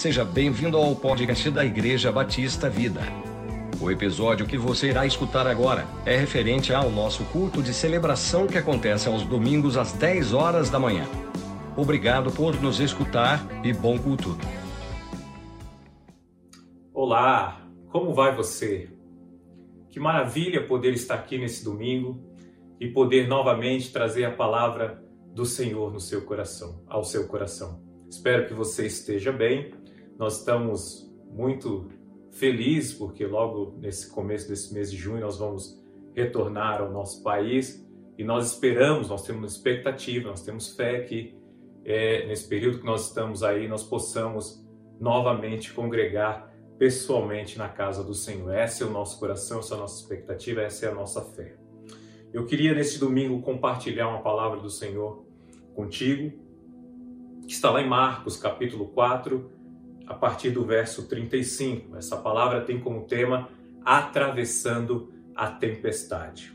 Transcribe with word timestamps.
Seja 0.00 0.24
bem-vindo 0.24 0.78
ao 0.78 0.96
podcast 0.96 1.50
da 1.50 1.62
Igreja 1.62 2.10
Batista 2.10 2.70
Vida. 2.70 3.02
O 3.78 3.90
episódio 3.90 4.46
que 4.46 4.56
você 4.56 4.88
irá 4.88 5.04
escutar 5.04 5.46
agora 5.46 5.86
é 6.06 6.16
referente 6.16 6.72
ao 6.72 6.90
nosso 6.90 7.22
culto 7.26 7.62
de 7.62 7.74
celebração 7.74 8.46
que 8.46 8.56
acontece 8.56 9.08
aos 9.08 9.24
domingos 9.24 9.76
às 9.76 9.92
10 9.92 10.32
horas 10.32 10.70
da 10.70 10.78
manhã. 10.78 11.04
Obrigado 11.76 12.32
por 12.32 12.58
nos 12.62 12.80
escutar 12.80 13.46
e 13.62 13.74
bom 13.74 13.98
culto. 13.98 14.38
Olá, 16.94 17.60
como 17.90 18.14
vai 18.14 18.34
você? 18.34 18.88
Que 19.90 20.00
maravilha 20.00 20.66
poder 20.66 20.94
estar 20.94 21.16
aqui 21.16 21.36
nesse 21.36 21.62
domingo 21.62 22.24
e 22.80 22.88
poder 22.88 23.28
novamente 23.28 23.92
trazer 23.92 24.24
a 24.24 24.30
palavra 24.30 25.04
do 25.34 25.44
Senhor 25.44 25.92
no 25.92 26.00
seu 26.00 26.22
coração, 26.22 26.82
ao 26.88 27.04
seu 27.04 27.28
coração. 27.28 27.82
Espero 28.08 28.48
que 28.48 28.54
você 28.54 28.86
esteja 28.86 29.30
bem 29.30 29.78
nós 30.20 30.40
estamos 30.40 31.10
muito 31.30 31.88
felizes 32.30 32.92
porque 32.92 33.26
logo 33.26 33.78
nesse 33.80 34.10
começo 34.10 34.46
desse 34.46 34.74
mês 34.74 34.90
de 34.90 34.96
junho 34.98 35.22
nós 35.22 35.38
vamos 35.38 35.82
retornar 36.14 36.82
ao 36.82 36.90
nosso 36.90 37.22
país 37.22 37.88
e 38.18 38.22
nós 38.22 38.52
esperamos, 38.52 39.08
nós 39.08 39.22
temos 39.26 39.56
expectativa, 39.56 40.28
nós 40.28 40.42
temos 40.42 40.76
fé 40.76 41.00
que 41.00 41.34
é, 41.86 42.26
nesse 42.26 42.46
período 42.46 42.80
que 42.80 42.84
nós 42.84 43.06
estamos 43.08 43.42
aí 43.42 43.66
nós 43.66 43.82
possamos 43.82 44.62
novamente 45.00 45.72
congregar 45.72 46.52
pessoalmente 46.78 47.56
na 47.56 47.70
casa 47.70 48.04
do 48.04 48.12
Senhor. 48.12 48.54
Esse 48.54 48.82
é 48.82 48.86
o 48.86 48.90
nosso 48.90 49.18
coração, 49.18 49.60
essa 49.60 49.72
é 49.72 49.76
a 49.78 49.80
nossa 49.80 50.02
expectativa, 50.02 50.60
essa 50.60 50.84
é 50.84 50.90
a 50.90 50.94
nossa 50.94 51.22
fé. 51.22 51.56
Eu 52.30 52.44
queria 52.44 52.74
neste 52.74 52.98
domingo 52.98 53.40
compartilhar 53.40 54.08
uma 54.08 54.20
palavra 54.20 54.60
do 54.60 54.68
Senhor 54.68 55.24
contigo, 55.74 56.30
que 57.46 57.54
está 57.54 57.70
lá 57.70 57.80
em 57.80 57.88
Marcos, 57.88 58.36
capítulo 58.36 58.88
4, 58.88 59.59
a 60.06 60.14
partir 60.14 60.50
do 60.50 60.64
verso 60.64 61.08
35. 61.08 61.96
Essa 61.96 62.16
palavra 62.16 62.62
tem 62.62 62.80
como 62.80 63.04
tema 63.04 63.48
atravessando 63.84 65.12
a 65.34 65.48
tempestade. 65.48 66.52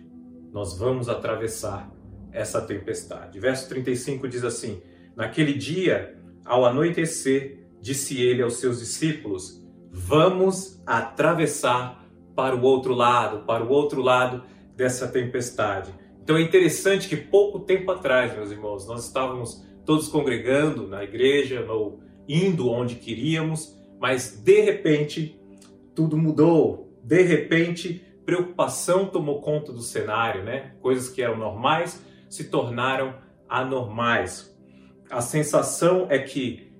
Nós 0.52 0.78
vamos 0.78 1.10
atravessar 1.10 1.92
essa 2.32 2.62
tempestade. 2.62 3.40
Verso 3.40 3.68
35 3.70 4.28
diz 4.28 4.44
assim: 4.44 4.82
Naquele 5.16 5.54
dia, 5.54 6.18
ao 6.46 6.66
anoitecer, 6.66 7.66
disse 7.82 8.22
ele 8.22 8.42
aos 8.42 8.58
seus 8.58 8.80
discípulos: 8.80 9.66
Vamos 9.92 10.82
atravessar 10.86 12.06
para 12.36 12.56
o 12.56 12.62
outro 12.62 12.94
lado, 12.94 13.46
para 13.46 13.64
o 13.64 13.70
outro 13.70 14.02
lado 14.02 14.44
dessa 14.76 15.08
tempestade. 15.08 15.94
Então 16.22 16.38
é 16.38 16.42
interessante 16.42 17.08
que 17.08 17.16
pouco 17.16 17.60
tempo 17.60 17.92
atrás, 17.92 18.36
meus 18.36 18.52
irmãos, 18.52 18.88
nós 18.88 19.06
estávamos 19.06 19.66
todos 19.86 20.08
congregando 20.08 20.88
na 20.88 21.04
igreja, 21.04 21.62
no 21.62 22.00
indo 22.28 22.70
onde 22.70 22.96
queríamos, 22.96 23.76
mas 24.00 24.42
de 24.44 24.62
repente 24.62 25.40
tudo 25.94 26.18
mudou. 26.18 26.94
De 27.04 27.22
repente, 27.22 28.04
preocupação 28.26 29.06
tomou 29.06 29.42
conta 29.42 29.72
do 29.72 29.82
cenário, 29.82 30.44
né? 30.44 30.74
Coisas 30.82 31.10
que 31.10 31.22
eram 31.22 31.38
normais 31.38 32.04
se 32.30 32.46
tornaram 32.46 33.16
anormais. 33.48 34.54
A 35.10 35.22
sensação 35.22 36.08
é 36.10 36.18
que 36.20 36.72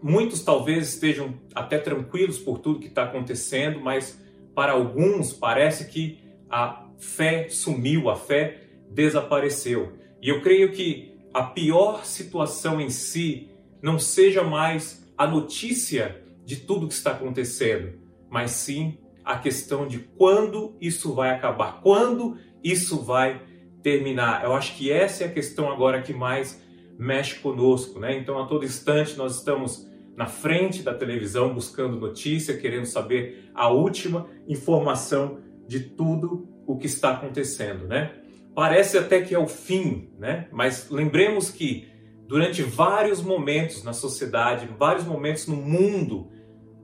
muitos 0.00 0.42
talvez 0.42 0.88
estejam 0.88 1.34
até 1.54 1.78
tranquilos 1.78 2.38
por 2.38 2.58
tudo 2.58 2.78
que 2.78 2.86
está 2.86 3.04
acontecendo, 3.04 3.80
mas 3.80 4.20
para 4.54 4.72
alguns 4.72 5.32
parece 5.32 5.90
que 5.90 6.20
a 6.48 6.86
fé 6.96 7.48
sumiu, 7.48 8.08
a 8.08 8.16
fé 8.16 8.60
desapareceu. 8.90 9.94
E 10.22 10.28
eu 10.28 10.40
creio 10.40 10.72
que 10.72 11.12
a 11.34 11.42
pior 11.42 12.04
situação 12.04 12.80
em 12.80 12.88
si 12.88 13.50
não 13.84 13.98
seja 13.98 14.42
mais 14.42 15.06
a 15.14 15.26
notícia 15.26 16.24
de 16.42 16.56
tudo 16.56 16.88
que 16.88 16.94
está 16.94 17.10
acontecendo, 17.10 17.98
mas 18.30 18.52
sim 18.52 18.96
a 19.22 19.36
questão 19.36 19.86
de 19.86 19.98
quando 19.98 20.74
isso 20.80 21.12
vai 21.12 21.28
acabar, 21.32 21.82
quando 21.82 22.38
isso 22.62 23.02
vai 23.02 23.42
terminar. 23.82 24.42
Eu 24.42 24.54
acho 24.54 24.74
que 24.74 24.90
essa 24.90 25.24
é 25.24 25.26
a 25.26 25.30
questão 25.30 25.70
agora 25.70 26.00
que 26.00 26.14
mais 26.14 26.62
mexe 26.98 27.34
conosco, 27.40 28.00
né? 28.00 28.16
Então, 28.16 28.38
a 28.38 28.46
todo 28.46 28.64
instante 28.64 29.18
nós 29.18 29.36
estamos 29.36 29.86
na 30.16 30.24
frente 30.24 30.82
da 30.82 30.94
televisão 30.94 31.52
buscando 31.52 32.00
notícia, 32.00 32.56
querendo 32.56 32.86
saber 32.86 33.50
a 33.54 33.68
última 33.68 34.30
informação 34.48 35.40
de 35.68 35.80
tudo 35.80 36.48
o 36.66 36.78
que 36.78 36.86
está 36.86 37.10
acontecendo, 37.10 37.86
né? 37.86 38.14
Parece 38.54 38.96
até 38.96 39.20
que 39.20 39.34
é 39.34 39.38
o 39.38 39.46
fim, 39.46 40.08
né? 40.18 40.48
Mas 40.50 40.88
lembremos 40.88 41.50
que 41.50 41.92
durante 42.26 42.62
vários 42.62 43.22
momentos 43.22 43.82
na 43.82 43.92
sociedade, 43.92 44.68
vários 44.78 45.04
momentos 45.04 45.46
no 45.46 45.56
mundo, 45.56 46.30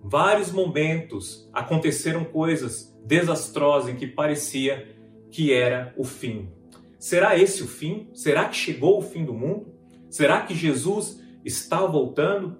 vários 0.03 0.51
momentos 0.53 1.49
aconteceram 1.53 2.25
coisas 2.25 2.97
desastrosas 3.05 3.91
em 3.91 3.97
que 3.97 4.07
parecia 4.07 4.97
que 5.31 5.53
era 5.53 5.95
o 5.97 6.05
fim. 6.05 6.51
Será 6.99 7.39
esse 7.39 7.63
o 7.63 7.69
fim? 7.69 8.11
Será 8.13 8.49
que 8.49 8.57
chegou 8.57 8.99
o 8.99 9.03
fim 9.03 9.25
do 9.25 9.33
mundo? 9.33 9.73
Será 10.11 10.43
que 10.43 10.55
Jesus 10.55 11.23
está 11.45 11.87
voltando? 11.87 12.59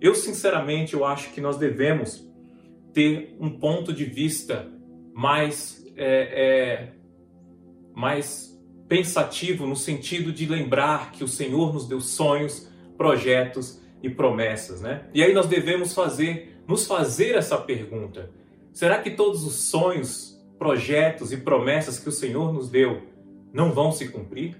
Eu 0.00 0.14
sinceramente 0.14 0.94
eu 0.94 1.04
acho 1.04 1.32
que 1.32 1.40
nós 1.40 1.56
devemos 1.56 2.24
ter 2.92 3.36
um 3.40 3.50
ponto 3.58 3.92
de 3.92 4.04
vista 4.04 4.70
mais 5.12 5.84
é, 5.96 6.44
é, 6.44 6.92
mais 7.94 8.55
pensativo 8.88 9.66
no 9.66 9.76
sentido 9.76 10.32
de 10.32 10.46
lembrar 10.46 11.12
que 11.12 11.24
o 11.24 11.28
Senhor 11.28 11.72
nos 11.72 11.86
deu 11.86 12.00
sonhos, 12.00 12.68
projetos 12.96 13.80
e 14.02 14.08
promessas, 14.08 14.80
né? 14.80 15.06
E 15.12 15.22
aí 15.22 15.32
nós 15.32 15.46
devemos 15.46 15.92
fazer, 15.92 16.60
nos 16.66 16.86
fazer 16.86 17.34
essa 17.34 17.58
pergunta: 17.58 18.30
será 18.72 18.98
que 18.98 19.10
todos 19.10 19.44
os 19.44 19.54
sonhos, 19.54 20.40
projetos 20.58 21.32
e 21.32 21.36
promessas 21.36 21.98
que 21.98 22.08
o 22.08 22.12
Senhor 22.12 22.52
nos 22.52 22.70
deu 22.70 23.02
não 23.52 23.72
vão 23.72 23.90
se 23.92 24.08
cumprir? 24.08 24.56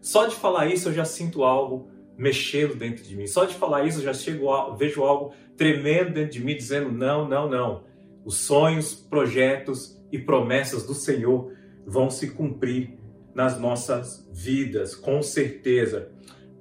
Só 0.00 0.26
de 0.26 0.36
falar 0.36 0.66
isso 0.66 0.88
eu 0.88 0.92
já 0.92 1.04
sinto 1.04 1.42
algo 1.42 1.88
mexendo 2.16 2.74
dentro 2.74 3.04
de 3.04 3.16
mim. 3.16 3.26
Só 3.26 3.44
de 3.44 3.54
falar 3.54 3.84
isso 3.84 3.98
eu 3.98 4.04
já 4.04 4.14
chego, 4.14 4.74
vejo 4.76 5.02
algo 5.02 5.32
tremendo 5.56 6.12
dentro 6.12 6.32
de 6.32 6.44
mim 6.44 6.54
dizendo 6.54 6.92
não, 6.92 7.28
não, 7.28 7.48
não. 7.48 7.84
Os 8.24 8.36
sonhos, 8.36 8.94
projetos 8.94 10.00
e 10.12 10.18
promessas 10.18 10.86
do 10.86 10.94
Senhor 10.94 11.52
vão 11.86 12.10
se 12.10 12.30
cumprir 12.30 12.98
nas 13.36 13.60
nossas 13.60 14.26
vidas, 14.32 14.94
com 14.94 15.22
certeza. 15.22 16.10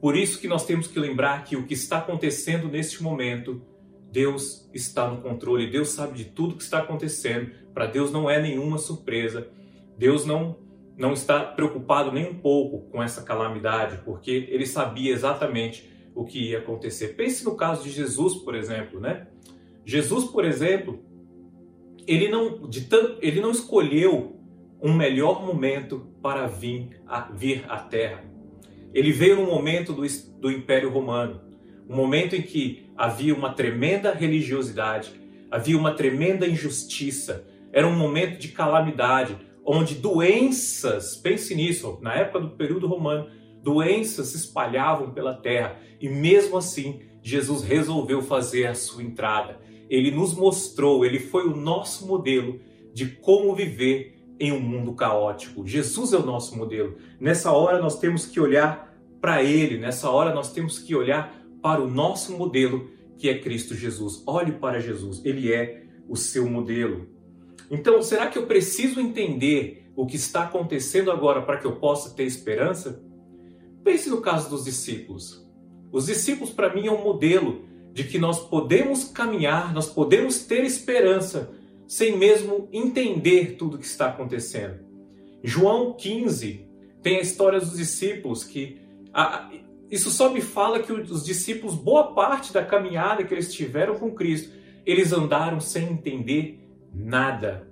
Por 0.02 0.18
isso 0.18 0.42
que 0.42 0.48
nós 0.48 0.66
temos 0.66 0.88
que 0.88 1.00
lembrar 1.00 1.46
que 1.46 1.56
o 1.56 1.66
que 1.66 1.74
está 1.74 2.00
acontecendo 2.00 2.68
neste 2.68 3.02
momento, 3.02 3.62
Deus 4.12 4.70
está 4.74 5.10
no 5.10 5.22
controle, 5.22 5.72
Deus 5.72 5.92
sabe 5.92 6.18
de 6.18 6.26
tudo 6.26 6.58
que 6.58 6.64
está 6.64 6.80
acontecendo. 6.80 7.50
Para 7.74 7.86
Deus 7.86 8.12
não 8.12 8.30
é 8.30 8.42
nenhuma 8.42 8.78
surpresa. 8.78 9.48
Deus 9.98 10.26
não 10.26 10.64
não 10.98 11.12
está 11.12 11.44
preocupado 11.44 12.10
nem 12.12 12.30
um 12.30 12.36
pouco 12.36 12.90
com 12.90 13.04
essa 13.04 13.22
calamidade, 13.22 14.02
porque 14.06 14.48
ele 14.50 14.66
sabia 14.66 15.12
exatamente 15.12 15.90
o 16.14 16.24
que 16.24 16.52
ia 16.52 16.60
acontecer. 16.60 17.16
Pense 17.16 17.44
no 17.44 17.56
caso 17.56 17.84
de 17.84 17.90
Jesus, 17.90 18.36
por 18.36 18.56
exemplo, 18.56 19.00
né? 19.00 19.28
Jesus, 19.86 20.24
por 20.26 20.46
exemplo, 20.46 21.04
ele 22.08 22.30
não, 22.30 22.68
de 22.70 22.82
tanto, 22.82 23.18
ele 23.22 23.42
não 23.42 23.52
escolheu 23.52 24.35
um 24.86 24.94
melhor 24.94 25.44
momento 25.44 26.06
para 26.22 26.46
vir, 26.46 27.02
a, 27.08 27.22
vir 27.22 27.66
à 27.68 27.80
Terra. 27.80 28.24
Ele 28.94 29.12
veio 29.12 29.38
no 29.38 29.48
momento 29.48 29.92
do, 29.92 30.04
do 30.40 30.52
Império 30.52 30.92
Romano, 30.92 31.42
um 31.90 31.96
momento 31.96 32.36
em 32.36 32.44
que 32.44 32.86
havia 32.96 33.34
uma 33.34 33.52
tremenda 33.52 34.14
religiosidade, 34.14 35.12
havia 35.50 35.76
uma 35.76 35.96
tremenda 35.96 36.48
injustiça, 36.48 37.48
era 37.74 37.88
um 37.88 37.98
momento 37.98 38.38
de 38.38 38.50
calamidade, 38.50 39.36
onde 39.66 39.96
doenças, 39.96 41.16
pense 41.16 41.56
nisso, 41.56 41.98
na 42.00 42.14
época 42.14 42.42
do 42.42 42.52
período 42.52 42.86
romano, 42.86 43.28
doenças 43.64 44.28
se 44.28 44.38
espalhavam 44.38 45.10
pela 45.10 45.34
terra 45.34 45.80
e 46.00 46.08
mesmo 46.08 46.58
assim 46.58 47.00
Jesus 47.24 47.64
resolveu 47.64 48.22
fazer 48.22 48.68
a 48.68 48.76
sua 48.76 49.02
entrada. 49.02 49.60
Ele 49.90 50.12
nos 50.12 50.36
mostrou, 50.36 51.04
ele 51.04 51.18
foi 51.18 51.48
o 51.48 51.56
nosso 51.56 52.06
modelo 52.06 52.60
de 52.94 53.08
como 53.08 53.56
viver 53.56 54.15
em 54.40 54.52
um 54.52 54.60
mundo 54.60 54.94
caótico. 54.94 55.66
Jesus 55.66 56.14
é 56.14 56.18
o 56.18 56.26
nosso 56.26 56.58
modelo. 56.58 56.98
Nessa 57.20 57.52
hora 57.52 57.82
nós 57.82 58.00
temos 58.00 58.26
que 58.26 58.40
olhar 58.40 58.94
para 59.22 59.44
Ele, 59.44 59.78
nessa 59.78 60.10
hora 60.10 60.34
nós 60.34 60.52
temos 60.52 60.80
que 60.80 60.96
olhar 60.96 61.34
para 61.62 61.82
o 61.82 61.90
nosso 61.90 62.38
modelo, 62.38 62.90
que 63.18 63.30
é 63.30 63.40
Cristo 63.40 63.74
Jesus. 63.74 64.22
Olhe 64.28 64.52
para 64.52 64.80
Jesus, 64.80 65.24
Ele 65.26 65.52
é 65.52 65.84
o 66.08 66.16
seu 66.16 66.48
modelo. 66.48 67.08
Então, 67.72 68.02
será 68.02 68.28
que 68.28 68.38
eu 68.38 68.46
preciso 68.46 69.00
entender 69.00 69.90
o 69.96 70.06
que 70.06 70.16
está 70.16 70.44
acontecendo 70.44 71.10
agora 71.10 71.42
para 71.42 71.58
que 71.58 71.66
eu 71.66 71.78
possa 71.78 72.14
ter 72.14 72.24
esperança? 72.24 73.04
Pense 73.84 74.10
no 74.10 74.22
caso 74.22 74.50
dos 74.50 74.66
discípulos. 74.66 75.44
Os 75.92 76.06
discípulos, 76.08 76.52
para 76.52 76.74
mim, 76.74 76.88
é 76.88 76.92
um 76.92 77.04
modelo 77.04 77.66
de 77.94 78.04
que 78.04 78.20
nós 78.20 78.40
podemos 78.40 79.06
caminhar, 79.06 79.74
nós 79.74 79.88
podemos 79.88 80.40
ter 80.40 80.64
esperança 80.66 81.55
sem 81.88 82.18
mesmo 82.18 82.68
entender 82.72 83.56
tudo 83.58 83.76
o 83.76 83.80
que 83.80 83.86
está 83.86 84.08
acontecendo. 84.08 84.80
João 85.44 85.94
15 85.94 86.66
tem 87.02 87.18
a 87.18 87.22
história 87.22 87.60
dos 87.60 87.78
discípulos 87.78 88.44
que 88.44 88.82
a, 89.14 89.52
isso 89.90 90.10
só 90.10 90.30
me 90.30 90.42
fala 90.42 90.82
que 90.82 90.92
os 90.92 91.24
discípulos, 91.24 91.76
boa 91.76 92.14
parte 92.14 92.52
da 92.52 92.64
caminhada 92.64 93.24
que 93.24 93.34
eles 93.34 93.54
tiveram 93.54 93.96
com 93.96 94.12
Cristo, 94.12 94.52
eles 94.86 95.14
andaram 95.14 95.60
sem 95.60 95.92
entender 95.92 96.60
nada. 96.94 97.68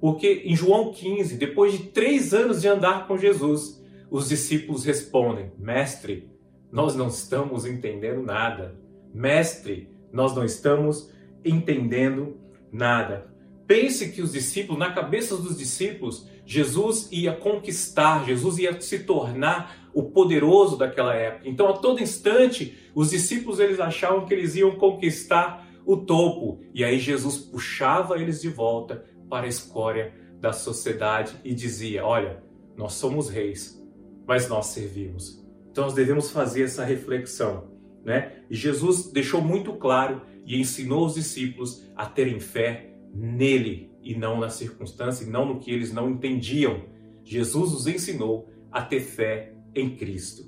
Porque 0.00 0.42
em 0.44 0.56
João 0.56 0.92
15, 0.92 1.36
depois 1.36 1.72
de 1.72 1.84
três 1.84 2.32
anos 2.32 2.62
de 2.62 2.68
andar 2.68 3.06
com 3.06 3.18
Jesus, 3.18 3.82
os 4.10 4.28
discípulos 4.28 4.84
respondem: 4.84 5.52
Mestre, 5.58 6.30
nós 6.70 6.94
não 6.94 7.08
estamos 7.08 7.66
entendendo 7.66 8.22
nada. 8.22 8.74
Mestre, 9.12 9.90
nós 10.12 10.34
não 10.34 10.44
estamos 10.44 11.10
entendendo 11.44 12.36
nada. 12.72 13.32
Pense 13.68 14.08
que 14.08 14.22
os 14.22 14.32
discípulos, 14.32 14.78
na 14.78 14.90
cabeça 14.90 15.36
dos 15.36 15.54
discípulos, 15.54 16.26
Jesus 16.46 17.06
ia 17.12 17.34
conquistar, 17.34 18.24
Jesus 18.24 18.56
ia 18.56 18.80
se 18.80 19.00
tornar 19.00 19.90
o 19.92 20.04
poderoso 20.04 20.78
daquela 20.78 21.14
época. 21.14 21.46
Então, 21.46 21.68
a 21.68 21.74
todo 21.74 22.02
instante, 22.02 22.78
os 22.94 23.10
discípulos 23.10 23.60
eles 23.60 23.78
achavam 23.78 24.24
que 24.24 24.32
eles 24.32 24.56
iam 24.56 24.70
conquistar 24.76 25.68
o 25.84 25.98
topo. 25.98 26.60
E 26.72 26.82
aí 26.82 26.98
Jesus 26.98 27.36
puxava 27.36 28.18
eles 28.18 28.40
de 28.40 28.48
volta 28.48 29.04
para 29.28 29.44
a 29.44 29.50
escória 29.50 30.14
da 30.40 30.54
sociedade 30.54 31.36
e 31.44 31.52
dizia: 31.52 32.06
"Olha, 32.06 32.42
nós 32.74 32.94
somos 32.94 33.28
reis, 33.28 33.78
mas 34.26 34.48
nós 34.48 34.68
servimos". 34.68 35.44
Então 35.70 35.84
nós 35.84 35.92
devemos 35.92 36.30
fazer 36.30 36.62
essa 36.62 36.86
reflexão, 36.86 37.70
né? 38.02 38.32
E 38.48 38.56
Jesus 38.56 39.12
deixou 39.12 39.42
muito 39.42 39.74
claro 39.74 40.22
e 40.46 40.58
ensinou 40.58 41.04
os 41.04 41.16
discípulos 41.16 41.86
a 41.94 42.06
terem 42.06 42.40
fé 42.40 42.88
nele 43.14 43.90
e 44.02 44.14
não 44.14 44.38
na 44.38 44.48
circunstância, 44.48 45.24
e 45.24 45.28
não 45.28 45.44
no 45.44 45.58
que 45.58 45.70
eles 45.70 45.92
não 45.92 46.10
entendiam. 46.10 46.84
Jesus 47.24 47.72
os 47.72 47.86
ensinou 47.86 48.48
a 48.70 48.82
ter 48.82 49.00
fé 49.00 49.54
em 49.74 49.96
Cristo. 49.96 50.44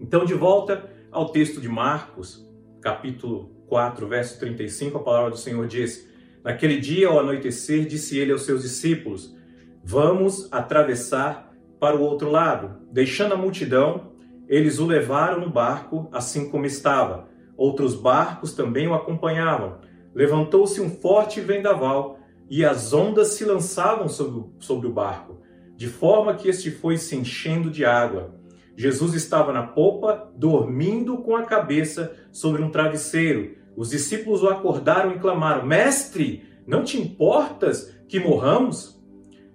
Então, 0.00 0.24
de 0.24 0.34
volta 0.34 0.90
ao 1.10 1.30
texto 1.30 1.60
de 1.60 1.68
Marcos, 1.68 2.48
capítulo 2.80 3.50
4, 3.66 4.08
verso 4.08 4.40
35, 4.40 4.98
a 4.98 5.02
palavra 5.02 5.30
do 5.30 5.36
Senhor 5.36 5.66
diz: 5.66 6.08
Naquele 6.42 6.80
dia, 6.80 7.08
ao 7.08 7.20
anoitecer, 7.20 7.86
disse 7.86 8.18
ele 8.18 8.32
aos 8.32 8.42
seus 8.42 8.62
discípulos: 8.62 9.36
Vamos 9.84 10.52
atravessar 10.52 11.52
para 11.78 11.96
o 11.96 12.02
outro 12.02 12.30
lado. 12.30 12.80
Deixando 12.90 13.34
a 13.34 13.36
multidão, 13.36 14.12
eles 14.48 14.78
o 14.78 14.86
levaram 14.86 15.40
no 15.40 15.50
barco, 15.50 16.08
assim 16.12 16.50
como 16.50 16.66
estava. 16.66 17.28
Outros 17.56 17.94
barcos 17.94 18.54
também 18.54 18.88
o 18.88 18.94
acompanhavam 18.94 19.78
levantou-se 20.14 20.80
um 20.80 20.90
forte 20.90 21.40
vendaval 21.40 22.18
e 22.48 22.64
as 22.64 22.92
ondas 22.92 23.28
se 23.28 23.44
lançavam 23.44 24.08
sobre, 24.08 24.44
sobre 24.58 24.88
o 24.88 24.92
barco, 24.92 25.40
de 25.76 25.86
forma 25.86 26.34
que 26.34 26.48
este 26.48 26.70
foi 26.70 26.96
se 26.96 27.16
enchendo 27.16 27.70
de 27.70 27.84
água. 27.84 28.34
Jesus 28.76 29.14
estava 29.14 29.52
na 29.52 29.62
popa, 29.62 30.32
dormindo 30.36 31.18
com 31.18 31.36
a 31.36 31.44
cabeça 31.44 32.16
sobre 32.32 32.62
um 32.62 32.70
travesseiro. 32.70 33.56
Os 33.76 33.90
discípulos 33.90 34.42
o 34.42 34.48
acordaram 34.48 35.12
e 35.12 35.18
clamaram: 35.18 35.66
Mestre, 35.66 36.44
não 36.66 36.82
te 36.82 36.98
importas 36.98 37.94
que 38.08 38.18
morramos? 38.18 39.00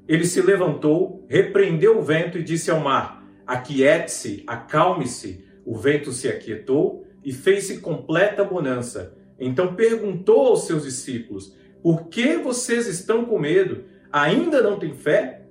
Ele 0.07 0.25
se 0.25 0.41
levantou, 0.41 1.25
repreendeu 1.27 1.97
o 1.97 2.03
vento 2.03 2.37
e 2.37 2.43
disse 2.43 2.69
ao 2.69 2.79
mar: 2.79 3.23
Aquiete-se, 3.45 4.43
acalme-se. 4.45 5.43
O 5.65 5.75
vento 5.75 6.11
se 6.11 6.27
aquietou 6.27 7.05
e 7.23 7.33
fez-se 7.33 7.79
completa 7.79 8.43
bonança. 8.43 9.14
Então 9.39 9.75
perguntou 9.75 10.47
aos 10.47 10.65
seus 10.65 10.83
discípulos: 10.83 11.55
Por 11.81 12.07
que 12.07 12.37
vocês 12.37 12.87
estão 12.87 13.25
com 13.25 13.39
medo? 13.39 13.83
Ainda 14.11 14.61
não 14.61 14.79
têm 14.79 14.93
fé? 14.93 15.41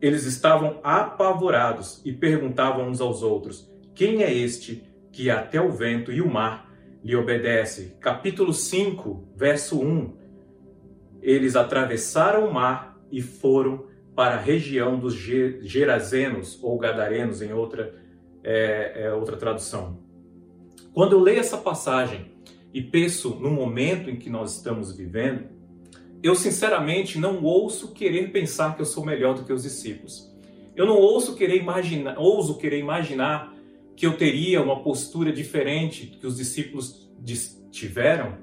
Eles 0.00 0.24
estavam 0.24 0.80
apavorados 0.82 2.02
e 2.04 2.12
perguntavam 2.12 2.88
uns 2.88 3.00
aos 3.00 3.22
outros: 3.22 3.70
Quem 3.94 4.22
é 4.22 4.32
este 4.32 4.82
que 5.12 5.30
até 5.30 5.60
o 5.60 5.70
vento 5.70 6.12
e 6.12 6.20
o 6.20 6.30
mar 6.30 6.72
lhe 7.02 7.16
obedece? 7.16 7.96
Capítulo 8.00 8.52
5, 8.52 9.28
verso 9.34 9.80
1. 9.80 10.16
Eles 11.22 11.56
atravessaram 11.56 12.46
o 12.46 12.54
mar 12.54 12.98
e 13.10 13.20
foram 13.20 13.86
para 14.14 14.36
a 14.36 14.40
região 14.40 14.98
dos 14.98 15.14
Gerazenos 15.14 16.58
ou 16.62 16.78
Gadarenos, 16.78 17.42
em 17.42 17.52
outra, 17.52 17.94
é, 18.42 19.04
é, 19.04 19.12
outra 19.12 19.36
tradução. 19.36 19.98
Quando 20.94 21.12
eu 21.12 21.20
leio 21.20 21.40
essa 21.40 21.58
passagem, 21.58 22.35
e 22.76 22.82
penso 22.82 23.30
no 23.36 23.50
momento 23.50 24.10
em 24.10 24.16
que 24.16 24.28
nós 24.28 24.56
estamos 24.56 24.94
vivendo, 24.94 25.46
eu 26.22 26.34
sinceramente 26.34 27.18
não 27.18 27.42
ouço 27.42 27.94
querer 27.94 28.30
pensar 28.30 28.76
que 28.76 28.82
eu 28.82 28.84
sou 28.84 29.02
melhor 29.02 29.34
do 29.34 29.44
que 29.44 29.52
os 29.54 29.62
discípulos. 29.62 30.30
Eu 30.76 30.84
não 30.84 30.98
ouço 30.98 31.34
querer 31.34 31.56
imaginar, 31.56 32.18
ouso 32.18 32.58
querer 32.58 32.78
imaginar 32.78 33.56
que 33.96 34.04
eu 34.04 34.18
teria 34.18 34.60
uma 34.60 34.82
postura 34.82 35.32
diferente 35.32 36.18
que 36.20 36.26
os 36.26 36.36
discípulos 36.36 37.10
tiveram, 37.70 38.36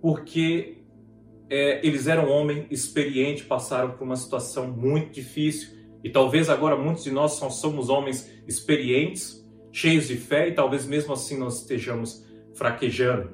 porque 0.00 0.76
é, 1.50 1.84
eles 1.84 2.06
eram 2.06 2.30
homens 2.30 2.66
experientes, 2.70 3.42
passaram 3.42 3.96
por 3.96 4.04
uma 4.04 4.14
situação 4.14 4.70
muito 4.70 5.10
difícil 5.10 5.70
e 6.04 6.08
talvez 6.08 6.48
agora 6.48 6.76
muitos 6.76 7.02
de 7.02 7.10
nós 7.10 7.32
somos 7.32 7.88
homens 7.88 8.30
experientes, 8.46 9.44
cheios 9.72 10.06
de 10.06 10.14
fé 10.14 10.50
e 10.50 10.52
talvez 10.52 10.86
mesmo 10.86 11.12
assim 11.12 11.36
nós 11.36 11.62
estejamos 11.62 12.22
fraquejando. 12.54 13.30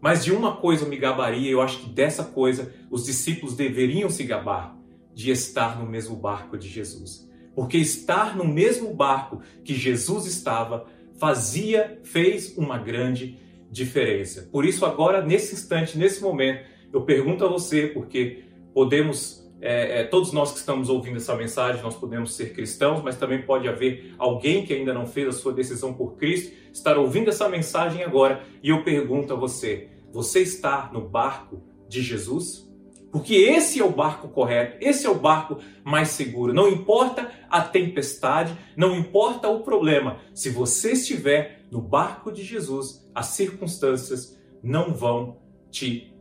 Mas 0.00 0.24
de 0.24 0.32
uma 0.32 0.56
coisa 0.56 0.84
eu 0.84 0.88
me 0.88 0.96
gabaria, 0.96 1.50
eu 1.50 1.60
acho 1.60 1.78
que 1.78 1.90
dessa 1.90 2.24
coisa 2.24 2.74
os 2.90 3.04
discípulos 3.04 3.54
deveriam 3.54 4.10
se 4.10 4.24
gabar, 4.24 4.76
de 5.14 5.30
estar 5.30 5.78
no 5.78 5.86
mesmo 5.86 6.16
barco 6.16 6.58
de 6.58 6.68
Jesus. 6.68 7.30
Porque 7.54 7.76
estar 7.76 8.36
no 8.36 8.44
mesmo 8.44 8.92
barco 8.94 9.40
que 9.62 9.74
Jesus 9.74 10.26
estava 10.26 10.86
fazia, 11.18 12.00
fez 12.02 12.56
uma 12.56 12.78
grande 12.78 13.38
diferença. 13.70 14.48
Por 14.50 14.64
isso 14.64 14.84
agora, 14.84 15.24
nesse 15.24 15.54
instante, 15.54 15.96
nesse 15.96 16.20
momento, 16.20 16.64
eu 16.92 17.02
pergunto 17.02 17.44
a 17.44 17.48
você, 17.48 17.86
porque 17.86 18.44
podemos 18.74 19.41
é, 19.64 20.00
é, 20.00 20.04
todos 20.04 20.32
nós 20.32 20.50
que 20.50 20.58
estamos 20.58 20.88
ouvindo 20.88 21.18
essa 21.18 21.36
mensagem, 21.36 21.80
nós 21.82 21.94
podemos 21.94 22.34
ser 22.34 22.52
cristãos, 22.52 23.00
mas 23.00 23.16
também 23.16 23.42
pode 23.42 23.68
haver 23.68 24.12
alguém 24.18 24.66
que 24.66 24.74
ainda 24.74 24.92
não 24.92 25.06
fez 25.06 25.28
a 25.28 25.32
sua 25.32 25.52
decisão 25.52 25.94
por 25.94 26.16
Cristo, 26.16 26.52
estar 26.72 26.98
ouvindo 26.98 27.30
essa 27.30 27.48
mensagem 27.48 28.02
agora, 28.02 28.42
e 28.60 28.70
eu 28.70 28.82
pergunto 28.82 29.32
a 29.32 29.36
você: 29.36 29.88
você 30.10 30.40
está 30.40 30.90
no 30.92 31.08
barco 31.08 31.62
de 31.88 32.02
Jesus? 32.02 32.68
Porque 33.12 33.36
esse 33.36 33.78
é 33.78 33.84
o 33.84 33.90
barco 33.90 34.26
correto, 34.30 34.78
esse 34.80 35.06
é 35.06 35.10
o 35.10 35.14
barco 35.14 35.58
mais 35.84 36.08
seguro. 36.08 36.52
Não 36.52 36.68
importa 36.68 37.30
a 37.48 37.60
tempestade, 37.60 38.56
não 38.76 38.96
importa 38.96 39.48
o 39.48 39.60
problema. 39.60 40.18
Se 40.34 40.50
você 40.50 40.92
estiver 40.92 41.66
no 41.70 41.80
barco 41.80 42.32
de 42.32 42.42
Jesus, 42.42 43.08
as 43.14 43.26
circunstâncias 43.26 44.36
não 44.60 44.92
vão 44.92 45.36
te 45.70 46.12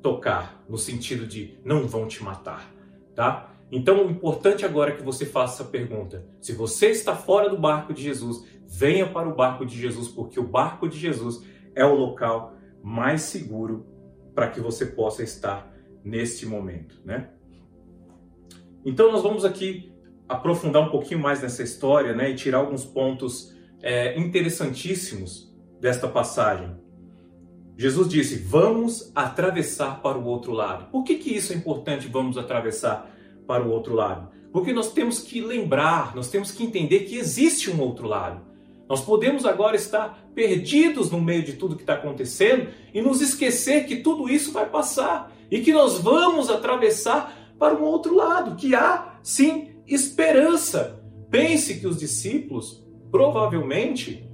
tocar, 0.00 0.64
no 0.66 0.78
sentido 0.78 1.26
de 1.26 1.58
não 1.64 1.86
vão 1.86 2.06
te 2.06 2.22
matar 2.22 2.77
tá? 3.18 3.52
Então, 3.68 4.06
o 4.06 4.10
importante 4.12 4.64
agora 4.64 4.92
é 4.92 4.96
que 4.96 5.02
você 5.02 5.26
faça 5.26 5.60
essa 5.60 5.70
pergunta. 5.72 6.24
Se 6.40 6.52
você 6.52 6.90
está 6.90 7.16
fora 7.16 7.50
do 7.50 7.58
barco 7.58 7.92
de 7.92 8.00
Jesus, 8.00 8.46
venha 8.64 9.08
para 9.10 9.28
o 9.28 9.34
barco 9.34 9.66
de 9.66 9.76
Jesus, 9.76 10.06
porque 10.06 10.38
o 10.38 10.46
barco 10.46 10.88
de 10.88 10.96
Jesus 10.96 11.44
é 11.74 11.84
o 11.84 11.96
local 11.96 12.54
mais 12.80 13.22
seguro 13.22 13.84
para 14.36 14.46
que 14.48 14.60
você 14.60 14.86
possa 14.86 15.24
estar 15.24 15.68
neste 16.04 16.46
momento, 16.46 17.02
né? 17.04 17.30
Então, 18.84 19.10
nós 19.10 19.24
vamos 19.24 19.44
aqui 19.44 19.92
aprofundar 20.28 20.82
um 20.82 20.90
pouquinho 20.90 21.18
mais 21.18 21.42
nessa 21.42 21.64
história, 21.64 22.14
né, 22.14 22.30
e 22.30 22.36
tirar 22.36 22.58
alguns 22.58 22.84
pontos 22.84 23.52
é, 23.82 24.16
interessantíssimos 24.16 25.52
desta 25.80 26.06
passagem. 26.06 26.76
Jesus 27.78 28.08
disse: 28.08 28.38
Vamos 28.38 29.12
atravessar 29.14 30.02
para 30.02 30.18
o 30.18 30.24
outro 30.24 30.50
lado. 30.52 30.90
Por 30.90 31.04
que, 31.04 31.14
que 31.14 31.32
isso 31.32 31.52
é 31.52 31.56
importante? 31.56 32.08
Vamos 32.08 32.36
atravessar 32.36 33.08
para 33.46 33.62
o 33.62 33.70
outro 33.70 33.94
lado? 33.94 34.30
Porque 34.52 34.72
nós 34.72 34.92
temos 34.92 35.20
que 35.20 35.40
lembrar, 35.40 36.16
nós 36.16 36.28
temos 36.28 36.50
que 36.50 36.64
entender 36.64 37.00
que 37.00 37.16
existe 37.16 37.70
um 37.70 37.80
outro 37.80 38.08
lado. 38.08 38.42
Nós 38.88 39.02
podemos 39.02 39.44
agora 39.44 39.76
estar 39.76 40.28
perdidos 40.34 41.10
no 41.10 41.20
meio 41.20 41.44
de 41.44 41.52
tudo 41.52 41.76
que 41.76 41.82
está 41.82 41.94
acontecendo 41.94 42.68
e 42.92 43.00
nos 43.00 43.20
esquecer 43.20 43.86
que 43.86 43.96
tudo 43.96 44.28
isso 44.28 44.50
vai 44.50 44.68
passar 44.68 45.32
e 45.48 45.60
que 45.60 45.72
nós 45.72 45.98
vamos 45.98 46.50
atravessar 46.50 47.54
para 47.58 47.74
um 47.74 47.82
outro 47.82 48.16
lado, 48.16 48.56
que 48.56 48.74
há 48.74 49.18
sim 49.22 49.68
esperança. 49.86 51.00
Pense 51.30 51.78
que 51.78 51.86
os 51.86 51.98
discípulos 51.98 52.84
provavelmente 53.10 54.27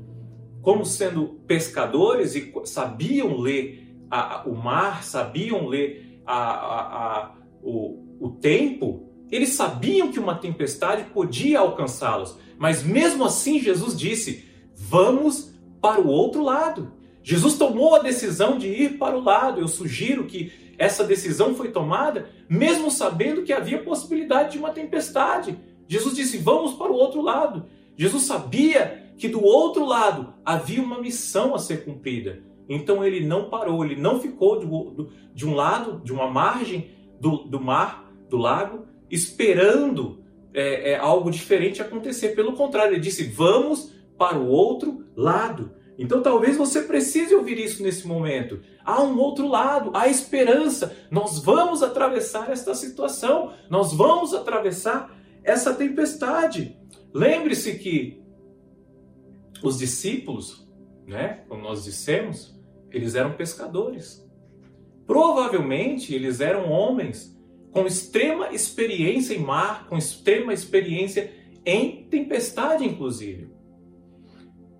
como 0.64 0.86
sendo 0.86 1.40
pescadores 1.46 2.34
e 2.34 2.50
sabiam 2.64 3.36
ler 3.36 3.98
a, 4.10 4.36
a, 4.36 4.44
o 4.44 4.56
mar, 4.56 5.04
sabiam 5.04 5.68
ler 5.68 6.22
a, 6.26 7.34
o, 7.62 8.16
o 8.18 8.30
tempo, 8.30 9.10
eles 9.30 9.50
sabiam 9.50 10.10
que 10.10 10.18
uma 10.18 10.36
tempestade 10.36 11.04
podia 11.10 11.58
alcançá-los. 11.58 12.38
Mas 12.56 12.82
mesmo 12.82 13.24
assim, 13.24 13.60
Jesus 13.60 13.94
disse: 13.94 14.48
Vamos 14.74 15.52
para 15.82 16.00
o 16.00 16.08
outro 16.08 16.42
lado. 16.42 16.94
Jesus 17.22 17.58
tomou 17.58 17.94
a 17.94 17.98
decisão 17.98 18.56
de 18.56 18.68
ir 18.68 18.96
para 18.96 19.18
o 19.18 19.22
lado. 19.22 19.60
Eu 19.60 19.68
sugiro 19.68 20.24
que 20.24 20.50
essa 20.78 21.04
decisão 21.04 21.54
foi 21.54 21.70
tomada 21.70 22.30
mesmo 22.48 22.90
sabendo 22.90 23.42
que 23.42 23.52
havia 23.52 23.82
possibilidade 23.82 24.52
de 24.52 24.58
uma 24.58 24.70
tempestade. 24.70 25.58
Jesus 25.86 26.16
disse: 26.16 26.38
Vamos 26.38 26.72
para 26.72 26.90
o 26.90 26.96
outro 26.96 27.20
lado. 27.20 27.66
Jesus 27.96 28.22
sabia 28.22 29.03
que 29.16 29.28
do 29.28 29.42
outro 29.42 29.84
lado 29.84 30.34
havia 30.44 30.82
uma 30.82 31.00
missão 31.00 31.54
a 31.54 31.58
ser 31.58 31.84
cumprida. 31.84 32.42
Então 32.68 33.04
ele 33.04 33.24
não 33.24 33.48
parou, 33.48 33.84
ele 33.84 33.96
não 33.96 34.20
ficou 34.20 34.58
de, 34.58 35.46
um 35.46 35.54
lado, 35.54 36.00
de 36.02 36.12
uma 36.12 36.30
margem 36.30 36.90
do, 37.20 37.38
do 37.44 37.60
mar, 37.60 38.10
do 38.28 38.36
lago, 38.36 38.86
esperando 39.10 40.24
é, 40.52 40.92
é, 40.92 40.96
algo 40.96 41.30
diferente 41.30 41.82
acontecer. 41.82 42.30
Pelo 42.30 42.54
contrário, 42.54 42.94
ele 42.94 43.00
disse: 43.00 43.24
vamos 43.24 43.92
para 44.16 44.38
o 44.38 44.48
outro 44.48 45.04
lado. 45.14 45.72
Então 45.96 46.22
talvez 46.22 46.56
você 46.56 46.82
precise 46.82 47.34
ouvir 47.34 47.58
isso 47.58 47.82
nesse 47.82 48.06
momento. 48.06 48.60
Há 48.84 49.02
um 49.02 49.16
outro 49.18 49.46
lado, 49.46 49.90
há 49.94 50.08
esperança. 50.08 50.96
Nós 51.10 51.38
vamos 51.38 51.82
atravessar 51.82 52.50
esta 52.50 52.74
situação, 52.74 53.52
nós 53.70 53.92
vamos 53.92 54.34
atravessar 54.34 55.16
essa 55.44 55.72
tempestade. 55.72 56.76
Lembre-se 57.12 57.78
que 57.78 58.23
os 59.64 59.78
discípulos, 59.78 60.68
né, 61.06 61.42
como 61.48 61.62
nós 61.62 61.84
dissemos, 61.84 62.54
eles 62.90 63.14
eram 63.14 63.32
pescadores. 63.32 64.22
Provavelmente 65.06 66.14
eles 66.14 66.40
eram 66.40 66.70
homens 66.70 67.34
com 67.72 67.86
extrema 67.86 68.52
experiência 68.52 69.34
em 69.34 69.38
mar, 69.38 69.88
com 69.88 69.96
extrema 69.96 70.52
experiência 70.52 71.32
em 71.64 72.04
tempestade, 72.04 72.84
inclusive. 72.84 73.48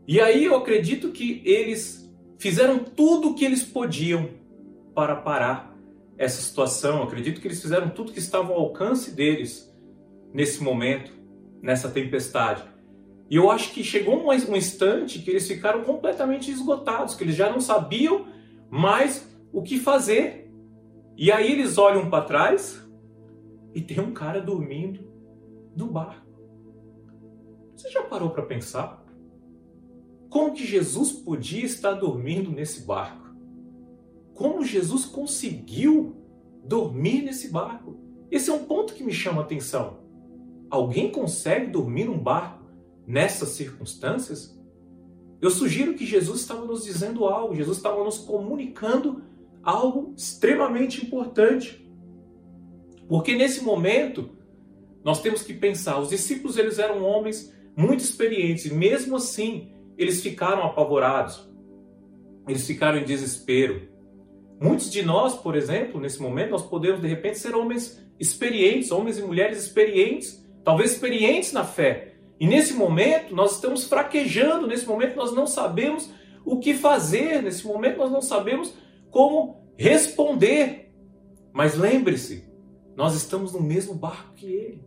E 0.07 0.21
aí 0.21 0.45
eu 0.45 0.55
acredito 0.55 1.11
que 1.11 1.41
eles 1.47 2.15
fizeram 2.39 2.79
tudo 2.79 3.31
o 3.31 3.35
que 3.35 3.45
eles 3.45 3.63
podiam 3.63 4.29
para 4.95 5.17
parar 5.17 5.75
essa 6.19 6.43
situação. 6.43 6.99
Eu 6.99 7.05
acredito 7.05 7.41
que 7.41 7.49
eles 7.49 7.61
fizeram 7.61 7.89
tudo 7.89 8.13
que 8.13 8.19
estava 8.19 8.53
ao 8.53 8.61
alcance 8.61 9.13
deles 9.13 9.75
nesse 10.33 10.63
momento, 10.63 11.11
nessa 11.63 11.89
tempestade. 11.89 12.74
E 13.31 13.37
eu 13.37 13.51
acho 13.51 13.73
que 13.73 13.83
chegou 13.83 14.17
um, 14.17 14.29
um 14.29 14.57
instante 14.57 15.19
que 15.19 15.31
eles 15.31 15.49
ficaram 15.49 15.83
completamente 15.83 16.51
esgotados, 16.51 17.15
que 17.15 17.25
eles 17.25 17.37
já 17.37 17.51
não 17.51 17.61
sabiam 17.61 18.27
mais 18.71 19.29
o 19.53 19.63
que 19.63 19.79
fazer. 19.79 20.53
E 21.17 21.33
aí 21.33 21.53
eles 21.53 21.79
olham 21.79 22.11
para 22.11 22.25
trás 22.25 22.85
e 23.75 23.81
tem 23.81 24.01
um 24.01 24.13
cara 24.13 24.41
dormindo 24.41 25.01
no 25.77 25.87
barco. 25.87 26.25
Você 27.75 27.91
já 27.91 28.03
parou 28.03 28.31
para 28.31 28.43
pensar? 28.43 29.05
Como 30.29 30.53
que 30.53 30.67
Jesus 30.67 31.13
podia 31.13 31.65
estar 31.65 31.93
dormindo 31.93 32.51
nesse 32.51 32.83
barco? 32.83 33.35
Como 34.35 34.65
Jesus 34.65 35.05
conseguiu 35.07 36.17
dormir 36.65 37.23
nesse 37.23 37.51
barco? 37.53 37.97
Esse 38.31 38.51
é 38.51 38.53
um 38.53 38.65
ponto 38.65 38.95
que 38.95 39.05
me 39.05 39.13
chama 39.13 39.43
a 39.43 39.45
atenção. 39.45 39.99
Alguém 40.69 41.11
consegue 41.11 41.71
dormir 41.71 42.07
num 42.07 42.19
barco 42.19 42.64
nessas 43.07 43.51
circunstâncias? 43.51 44.59
Eu 45.41 45.51
sugiro 45.51 45.95
que 45.95 46.07
Jesus 46.07 46.41
estava 46.41 46.65
nos 46.65 46.85
dizendo 46.85 47.27
algo, 47.27 47.55
Jesus 47.55 47.77
estava 47.77 48.03
nos 48.03 48.19
comunicando 48.19 49.23
algo 49.63 50.15
extremamente 50.17 51.05
importante. 51.05 51.87
Porque 53.09 53.35
nesse 53.35 53.63
momento, 53.63 54.31
nós 55.05 55.21
temos 55.21 55.43
que 55.43 55.53
pensar, 55.53 55.99
os 55.99 56.09
discípulos 56.09 56.57
eles 56.57 56.79
eram 56.79 57.05
homens 57.05 57.53
muito 57.77 58.01
experientes 58.01 58.67
e 58.67 58.73
mesmo 58.73 59.17
assim 59.17 59.73
eles 59.99 60.23
ficaram 60.23 60.63
apavorados, 60.63 61.49
eles 62.49 62.67
ficaram 62.67 62.99
em 62.99 63.05
desespero. 63.05 63.89
Muitos 64.61 64.91
de 64.91 65.03
nós, 65.03 65.35
por 65.35 65.57
exemplo, 65.57 66.01
nesse 66.01 66.23
momento, 66.23 66.51
nós 66.51 66.63
podemos 66.63 67.01
de 67.01 67.09
repente 67.09 67.39
ser 67.39 67.55
homens 67.55 68.03
experientes, 68.19 68.91
homens 68.91 69.19
e 69.19 69.23
mulheres 69.23 69.59
experientes, 69.59 70.43
talvez 70.63 70.93
experientes 70.93 71.53
na 71.53 71.65
fé. 71.65 72.14
E 72.39 72.47
nesse 72.47 72.75
momento 72.75 73.35
nós 73.35 73.55
estamos 73.55 73.85
fraquejando, 73.85 74.67
nesse 74.67 74.87
momento 74.87 75.17
nós 75.17 75.33
não 75.33 75.47
sabemos 75.47 76.11
o 76.45 76.59
que 76.59 76.75
fazer, 76.75 77.43
nesse 77.43 77.67
momento 77.67 77.99
nós 77.99 78.11
não 78.11 78.21
sabemos 78.21 78.75
como 79.11 79.63
responder. 79.77 80.93
Mas 81.53 81.77
lembre-se, 81.77 82.45
nós 82.97 83.15
estamos 83.15 83.53
no 83.53 83.61
mesmo 83.61 83.95
barco 83.95 84.35
que 84.35 84.47
ele. 84.47 84.85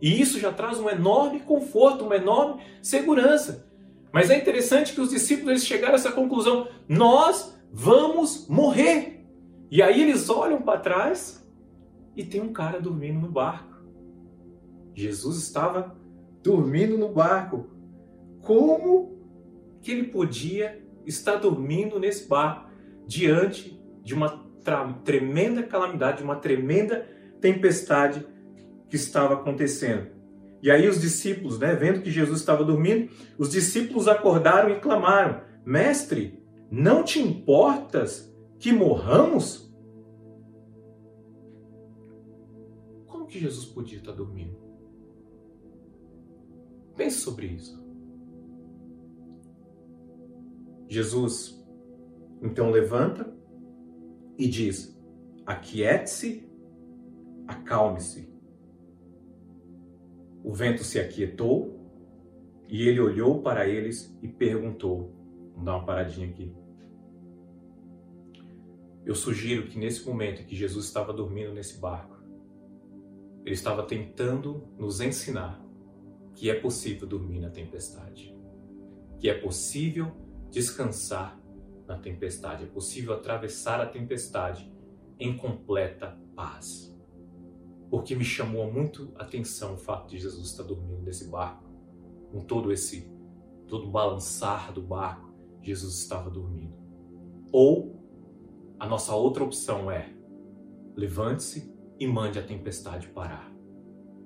E 0.00 0.20
isso 0.20 0.38
já 0.38 0.52
traz 0.52 0.78
um 0.78 0.88
enorme 0.88 1.40
conforto, 1.40 2.04
uma 2.04 2.16
enorme 2.16 2.62
segurança. 2.82 3.68
Mas 4.12 4.30
é 4.30 4.38
interessante 4.38 4.92
que 4.92 5.00
os 5.00 5.10
discípulos 5.10 5.50
eles 5.50 5.66
chegaram 5.66 5.94
a 5.94 5.96
essa 5.96 6.12
conclusão: 6.12 6.68
nós 6.88 7.56
vamos 7.72 8.48
morrer. 8.48 9.26
E 9.70 9.82
aí 9.82 10.02
eles 10.02 10.30
olham 10.30 10.62
para 10.62 10.80
trás 10.80 11.46
e 12.16 12.24
tem 12.24 12.40
um 12.40 12.52
cara 12.52 12.80
dormindo 12.80 13.20
no 13.20 13.30
barco. 13.30 13.76
Jesus 14.94 15.38
estava 15.38 15.96
dormindo 16.42 16.96
no 16.96 17.08
barco. 17.08 17.68
Como 18.42 19.18
que 19.80 19.90
ele 19.90 20.04
podia 20.04 20.82
estar 21.06 21.36
dormindo 21.36 21.98
nesse 21.98 22.28
barco 22.28 22.70
diante 23.06 23.80
de 24.02 24.14
uma 24.14 24.46
tremenda 25.04 25.62
calamidade, 25.62 26.18
de 26.18 26.24
uma 26.24 26.36
tremenda 26.36 27.06
tempestade 27.40 28.26
que 28.88 28.96
estava 28.96 29.34
acontecendo? 29.34 30.18
E 30.60 30.70
aí 30.70 30.88
os 30.88 31.00
discípulos, 31.00 31.58
né, 31.58 31.74
vendo 31.74 32.02
que 32.02 32.10
Jesus 32.10 32.40
estava 32.40 32.64
dormindo, 32.64 33.10
os 33.38 33.50
discípulos 33.50 34.08
acordaram 34.08 34.70
e 34.70 34.80
clamaram: 34.80 35.40
Mestre, 35.64 36.42
não 36.70 37.02
te 37.04 37.20
importas 37.20 38.34
que 38.58 38.72
morramos? 38.72 39.72
Como 43.06 43.26
que 43.26 43.38
Jesus 43.38 43.66
podia 43.66 43.98
estar 43.98 44.12
dormindo? 44.12 44.67
Pense 46.98 47.20
sobre 47.20 47.46
isso. 47.46 47.80
Jesus 50.88 51.64
então 52.42 52.70
levanta 52.70 53.32
e 54.36 54.48
diz: 54.48 55.00
Aquiete-se, 55.46 56.50
acalme-se. 57.46 58.28
O 60.42 60.52
vento 60.52 60.82
se 60.82 60.98
aquietou 60.98 61.78
e 62.66 62.88
ele 62.88 62.98
olhou 62.98 63.42
para 63.42 63.68
eles 63.68 64.18
e 64.20 64.26
perguntou: 64.26 65.12
Vamos 65.52 65.66
dar 65.66 65.76
uma 65.76 65.86
paradinha 65.86 66.28
aqui. 66.28 66.52
Eu 69.06 69.14
sugiro 69.14 69.68
que 69.68 69.78
nesse 69.78 70.04
momento 70.04 70.44
que 70.44 70.56
Jesus 70.56 70.86
estava 70.86 71.12
dormindo 71.12 71.54
nesse 71.54 71.78
barco, 71.78 72.18
ele 73.44 73.54
estava 73.54 73.84
tentando 73.84 74.66
nos 74.76 75.00
ensinar 75.00 75.67
que 76.38 76.50
é 76.50 76.54
possível 76.54 77.06
dormir 77.06 77.40
na 77.40 77.50
tempestade, 77.50 78.34
que 79.18 79.28
é 79.28 79.34
possível 79.34 80.12
descansar 80.50 81.38
na 81.86 81.98
tempestade, 81.98 82.64
é 82.64 82.66
possível 82.66 83.14
atravessar 83.14 83.80
a 83.80 83.86
tempestade 83.86 84.72
em 85.18 85.36
completa 85.36 86.16
paz 86.36 86.88
porque 87.90 88.14
me 88.14 88.24
chamou 88.24 88.70
muito 88.70 89.10
a 89.16 89.22
atenção 89.22 89.74
o 89.74 89.78
fato 89.78 90.08
de 90.08 90.18
Jesus 90.18 90.48
estar 90.48 90.62
dormindo 90.62 91.02
nesse 91.02 91.28
barco, 91.28 91.64
com 92.30 92.40
todo 92.40 92.72
esse 92.72 93.10
todo 93.66 93.90
balançar 93.90 94.72
do 94.72 94.82
barco, 94.82 95.32
Jesus 95.62 95.98
estava 95.98 96.30
dormindo. 96.30 96.74
Ou 97.52 97.98
a 98.78 98.86
nossa 98.86 99.14
outra 99.14 99.44
opção 99.44 99.90
é 99.90 100.14
levante-se 100.96 101.72
e 101.98 102.06
mande 102.06 102.38
a 102.38 102.42
tempestade 102.42 103.08
parar. 103.08 103.52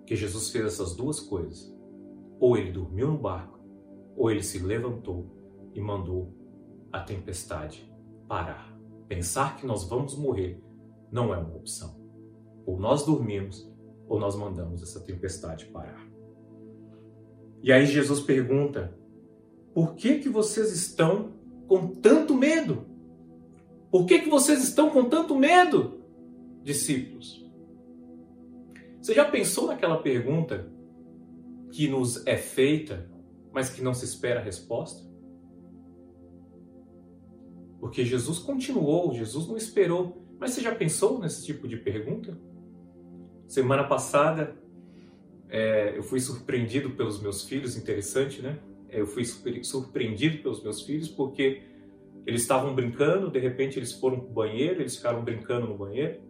Que 0.06 0.16
Jesus 0.16 0.50
fez 0.50 0.64
essas 0.64 0.94
duas 0.94 1.20
coisas. 1.20 1.71
Ou 2.42 2.56
ele 2.56 2.72
dormiu 2.72 3.06
no 3.06 3.16
barco, 3.16 3.60
ou 4.16 4.28
ele 4.28 4.42
se 4.42 4.58
levantou 4.58 5.30
e 5.72 5.80
mandou 5.80 6.34
a 6.92 6.98
tempestade 6.98 7.88
parar. 8.26 8.76
Pensar 9.06 9.56
que 9.56 9.64
nós 9.64 9.88
vamos 9.88 10.18
morrer 10.18 10.60
não 11.12 11.32
é 11.32 11.38
uma 11.38 11.54
opção. 11.54 11.94
Ou 12.66 12.80
nós 12.80 13.06
dormimos, 13.06 13.72
ou 14.08 14.18
nós 14.18 14.34
mandamos 14.34 14.82
essa 14.82 14.98
tempestade 14.98 15.66
parar. 15.66 16.04
E 17.62 17.70
aí 17.70 17.86
Jesus 17.86 18.18
pergunta: 18.18 18.92
por 19.72 19.94
que 19.94 20.18
que 20.18 20.28
vocês 20.28 20.72
estão 20.72 21.34
com 21.68 21.94
tanto 21.94 22.34
medo? 22.34 22.84
Por 23.88 24.04
que 24.04 24.18
que 24.18 24.28
vocês 24.28 24.64
estão 24.64 24.90
com 24.90 25.08
tanto 25.08 25.36
medo, 25.36 26.00
discípulos? 26.64 27.48
Você 29.00 29.14
já 29.14 29.30
pensou 29.30 29.68
naquela 29.68 30.02
pergunta 30.02 30.72
que 31.72 31.88
nos 31.88 32.24
é 32.26 32.36
feita, 32.36 33.10
mas 33.50 33.70
que 33.70 33.82
não 33.82 33.94
se 33.94 34.04
espera 34.04 34.40
a 34.40 34.42
resposta? 34.42 35.10
Porque 37.80 38.04
Jesus 38.04 38.38
continuou, 38.38 39.12
Jesus 39.12 39.48
não 39.48 39.56
esperou. 39.56 40.22
Mas 40.38 40.52
você 40.52 40.60
já 40.60 40.74
pensou 40.74 41.18
nesse 41.18 41.44
tipo 41.44 41.66
de 41.66 41.78
pergunta? 41.78 42.38
Semana 43.48 43.84
passada 43.84 44.56
é, 45.48 45.96
eu 45.96 46.02
fui 46.02 46.20
surpreendido 46.20 46.90
pelos 46.90 47.20
meus 47.20 47.44
filhos, 47.44 47.76
interessante, 47.76 48.40
né? 48.40 48.58
É, 48.88 49.00
eu 49.00 49.06
fui 49.06 49.24
surpreendido 49.24 50.42
pelos 50.42 50.62
meus 50.62 50.82
filhos 50.82 51.08
porque 51.08 51.62
eles 52.26 52.42
estavam 52.42 52.74
brincando, 52.74 53.30
de 53.30 53.38
repente 53.38 53.78
eles 53.78 53.92
foram 53.92 54.20
para 54.20 54.28
o 54.28 54.32
banheiro, 54.32 54.80
eles 54.80 54.96
ficaram 54.96 55.24
brincando 55.24 55.66
no 55.66 55.76
banheiro 55.76 56.20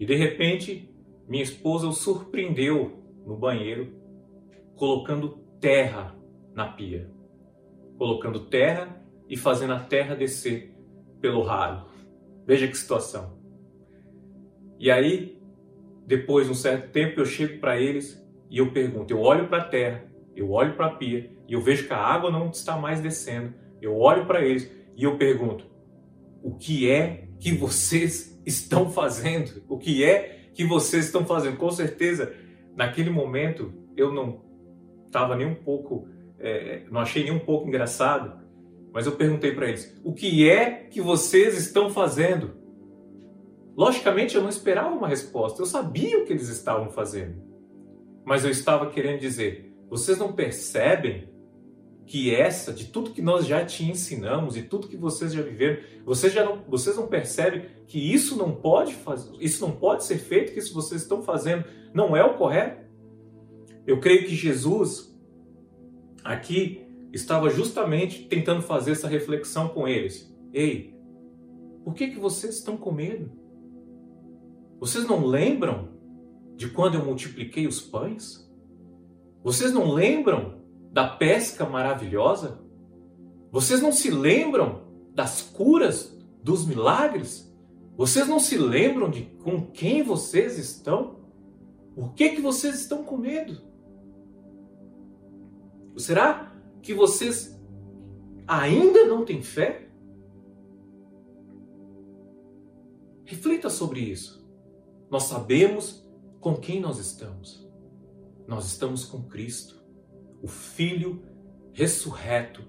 e 0.00 0.06
de 0.06 0.14
repente 0.14 0.90
minha 1.28 1.42
esposa 1.42 1.86
os 1.86 1.98
surpreendeu 1.98 3.02
no 3.24 3.36
banheiro 3.36 4.05
colocando 4.76 5.40
terra 5.60 6.14
na 6.54 6.66
pia. 6.68 7.10
colocando 7.98 8.40
terra 8.40 9.02
e 9.26 9.36
fazendo 9.36 9.72
a 9.72 9.80
terra 9.80 10.14
descer 10.14 10.74
pelo 11.20 11.42
ralo. 11.42 11.88
Veja 12.46 12.68
que 12.68 12.76
situação. 12.76 13.38
E 14.78 14.90
aí, 14.90 15.40
depois 16.06 16.46
de 16.46 16.52
um 16.52 16.54
certo 16.54 16.92
tempo, 16.92 17.18
eu 17.18 17.24
chego 17.24 17.58
para 17.58 17.80
eles 17.80 18.22
e 18.50 18.58
eu 18.58 18.70
pergunto, 18.70 19.10
eu 19.10 19.20
olho 19.20 19.48
para 19.48 19.62
a 19.62 19.64
terra, 19.64 20.04
eu 20.36 20.50
olho 20.50 20.74
para 20.76 20.86
a 20.86 20.94
pia 20.94 21.30
e 21.48 21.54
eu 21.54 21.60
vejo 21.62 21.86
que 21.86 21.92
a 21.94 21.98
água 21.98 22.30
não 22.30 22.50
está 22.50 22.76
mais 22.76 23.00
descendo. 23.00 23.54
Eu 23.80 23.96
olho 23.96 24.26
para 24.26 24.44
eles 24.44 24.70
e 24.94 25.04
eu 25.04 25.16
pergunto, 25.16 25.64
o 26.42 26.54
que 26.54 26.90
é 26.90 27.28
que 27.40 27.52
vocês 27.52 28.40
estão 28.44 28.90
fazendo? 28.90 29.62
O 29.68 29.78
que 29.78 30.04
é 30.04 30.50
que 30.52 30.64
vocês 30.64 31.06
estão 31.06 31.24
fazendo? 31.24 31.56
Com 31.56 31.70
certeza, 31.70 32.34
naquele 32.76 33.10
momento, 33.10 33.72
eu 33.96 34.12
não 34.12 34.44
estava 35.06 35.36
nem 35.36 35.46
um 35.46 35.54
pouco, 35.54 36.08
é, 36.38 36.84
não 36.90 37.00
achei 37.00 37.22
nem 37.24 37.32
um 37.32 37.38
pouco 37.38 37.68
engraçado, 37.68 38.44
mas 38.92 39.06
eu 39.06 39.12
perguntei 39.12 39.52
para 39.52 39.68
eles: 39.68 39.98
o 40.04 40.12
que 40.12 40.48
é 40.48 40.70
que 40.70 41.00
vocês 41.00 41.56
estão 41.58 41.90
fazendo? 41.90 42.54
Logicamente, 43.76 44.34
eu 44.34 44.42
não 44.42 44.48
esperava 44.48 44.94
uma 44.94 45.08
resposta, 45.08 45.60
eu 45.60 45.66
sabia 45.66 46.18
o 46.18 46.24
que 46.24 46.32
eles 46.32 46.48
estavam 46.48 46.90
fazendo, 46.90 47.42
mas 48.24 48.44
eu 48.44 48.50
estava 48.50 48.90
querendo 48.90 49.20
dizer: 49.20 49.74
vocês 49.88 50.18
não 50.18 50.32
percebem 50.32 51.28
que 52.06 52.32
essa, 52.32 52.72
de 52.72 52.86
tudo 52.86 53.10
que 53.10 53.20
nós 53.20 53.46
já 53.46 53.64
te 53.64 53.84
ensinamos 53.84 54.56
e 54.56 54.62
tudo 54.62 54.86
que 54.86 54.96
vocês 54.96 55.32
já 55.32 55.42
viveram, 55.42 55.82
vocês 56.04 56.32
já 56.32 56.44
não, 56.44 56.62
vocês 56.68 56.96
não 56.96 57.08
percebem 57.08 57.66
que 57.86 57.98
isso 57.98 58.36
não 58.36 58.52
pode 58.52 58.94
fazer, 58.94 59.36
isso 59.40 59.60
não 59.66 59.72
pode 59.72 60.04
ser 60.04 60.18
feito, 60.18 60.52
que 60.52 60.60
isso 60.60 60.72
vocês 60.72 61.02
estão 61.02 61.20
fazendo 61.22 61.64
não 61.92 62.16
é 62.16 62.24
o 62.24 62.34
correto? 62.34 62.85
Eu 63.86 64.00
creio 64.00 64.26
que 64.26 64.34
Jesus 64.34 65.14
aqui 66.24 66.84
estava 67.12 67.48
justamente 67.48 68.24
tentando 68.24 68.62
fazer 68.62 68.92
essa 68.92 69.06
reflexão 69.06 69.68
com 69.68 69.86
eles. 69.86 70.34
Ei, 70.52 70.94
por 71.84 71.94
que 71.94 72.08
que 72.08 72.18
vocês 72.18 72.56
estão 72.56 72.76
com 72.76 72.90
medo? 72.90 73.30
Vocês 74.80 75.06
não 75.06 75.24
lembram 75.24 75.88
de 76.56 76.68
quando 76.68 76.94
eu 76.96 77.04
multipliquei 77.04 77.66
os 77.66 77.80
pães? 77.80 78.50
Vocês 79.42 79.72
não 79.72 79.92
lembram 79.92 80.60
da 80.92 81.06
pesca 81.06 81.64
maravilhosa? 81.64 82.60
Vocês 83.52 83.80
não 83.80 83.92
se 83.92 84.10
lembram 84.10 84.82
das 85.14 85.42
curas, 85.42 86.18
dos 86.42 86.66
milagres? 86.66 87.54
Vocês 87.96 88.26
não 88.26 88.40
se 88.40 88.58
lembram 88.58 89.08
de 89.08 89.22
com 89.42 89.62
quem 89.66 90.02
vocês 90.02 90.58
estão? 90.58 91.20
Por 91.94 92.12
que, 92.14 92.30
que 92.30 92.40
vocês 92.40 92.80
estão 92.80 93.04
com 93.04 93.16
medo? 93.16 93.62
Será 95.96 96.52
que 96.82 96.94
vocês 96.94 97.60
ainda 98.46 99.06
não 99.06 99.24
têm 99.24 99.42
fé? 99.42 99.88
Reflita 103.24 103.68
sobre 103.68 104.00
isso. 104.00 104.46
Nós 105.10 105.24
sabemos 105.24 106.06
com 106.40 106.54
quem 106.54 106.80
nós 106.80 106.98
estamos. 106.98 107.66
Nós 108.46 108.66
estamos 108.66 109.04
com 109.04 109.22
Cristo 109.24 109.76
o 110.42 110.48
Filho 110.48 111.22
ressurreto 111.72 112.62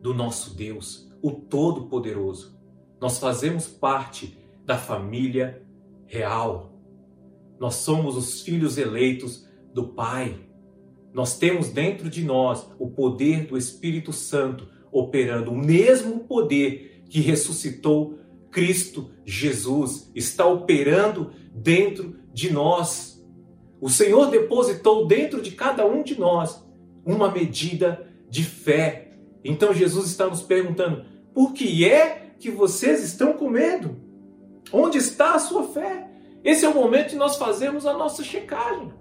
do 0.00 0.12
nosso 0.12 0.54
Deus, 0.54 1.10
o 1.22 1.30
Todo-Poderoso. 1.32 2.60
Nós 3.00 3.18
fazemos 3.18 3.66
parte 3.66 4.38
da 4.64 4.76
família 4.76 5.66
real. 6.06 6.72
Nós 7.58 7.76
somos 7.76 8.16
os 8.16 8.42
filhos 8.42 8.76
eleitos 8.76 9.48
do 9.72 9.88
Pai. 9.88 10.48
Nós 11.14 11.38
temos 11.38 11.68
dentro 11.68 12.10
de 12.10 12.24
nós 12.24 12.66
o 12.76 12.90
poder 12.90 13.46
do 13.46 13.56
Espírito 13.56 14.12
Santo 14.12 14.68
operando 14.90 15.52
o 15.52 15.56
mesmo 15.56 16.20
poder 16.20 17.04
que 17.08 17.20
ressuscitou 17.20 18.18
Cristo 18.50 19.10
Jesus, 19.24 20.10
está 20.14 20.46
operando 20.46 21.32
dentro 21.52 22.16
de 22.32 22.52
nós. 22.52 23.24
O 23.80 23.88
Senhor 23.88 24.30
depositou 24.30 25.06
dentro 25.06 25.40
de 25.40 25.52
cada 25.52 25.86
um 25.86 26.02
de 26.02 26.18
nós 26.18 26.64
uma 27.04 27.30
medida 27.30 28.08
de 28.28 28.42
fé. 28.42 29.12
Então 29.44 29.72
Jesus 29.72 30.06
está 30.06 30.26
nos 30.26 30.42
perguntando: 30.42 31.04
por 31.32 31.52
que 31.52 31.84
é 31.84 32.34
que 32.38 32.50
vocês 32.50 33.02
estão 33.04 33.34
com 33.34 33.48
medo? 33.48 33.96
Onde 34.72 34.98
está 34.98 35.34
a 35.34 35.38
sua 35.38 35.64
fé? 35.64 36.08
Esse 36.42 36.64
é 36.64 36.68
o 36.68 36.74
momento 36.74 37.10
de 37.10 37.16
nós 37.16 37.36
fazermos 37.36 37.86
a 37.86 37.92
nossa 37.92 38.24
checagem. 38.24 38.92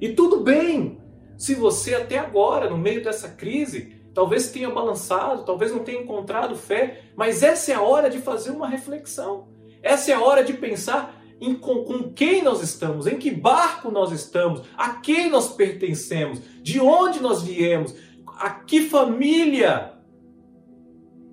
E 0.00 0.10
tudo 0.10 0.40
bem 0.40 1.01
se 1.36 1.54
você 1.54 1.94
até 1.94 2.18
agora, 2.18 2.68
no 2.68 2.78
meio 2.78 3.02
dessa 3.02 3.28
crise, 3.28 3.96
talvez 4.14 4.50
tenha 4.50 4.70
balançado, 4.70 5.44
talvez 5.44 5.72
não 5.72 5.80
tenha 5.80 6.00
encontrado 6.00 6.56
fé, 6.56 7.02
mas 7.16 7.42
essa 7.42 7.72
é 7.72 7.74
a 7.74 7.82
hora 7.82 8.08
de 8.10 8.18
fazer 8.18 8.50
uma 8.50 8.68
reflexão. 8.68 9.48
Essa 9.82 10.12
é 10.12 10.14
a 10.14 10.20
hora 10.20 10.44
de 10.44 10.52
pensar 10.52 11.20
em 11.40 11.54
com, 11.54 11.82
com 11.84 12.12
quem 12.12 12.42
nós 12.42 12.62
estamos, 12.62 13.06
em 13.06 13.18
que 13.18 13.30
barco 13.30 13.90
nós 13.90 14.12
estamos, 14.12 14.62
a 14.76 14.90
quem 14.90 15.28
nós 15.28 15.52
pertencemos, 15.54 16.40
de 16.62 16.78
onde 16.78 17.20
nós 17.20 17.42
viemos, 17.42 17.94
a 18.38 18.50
que 18.50 18.88
família 18.88 19.92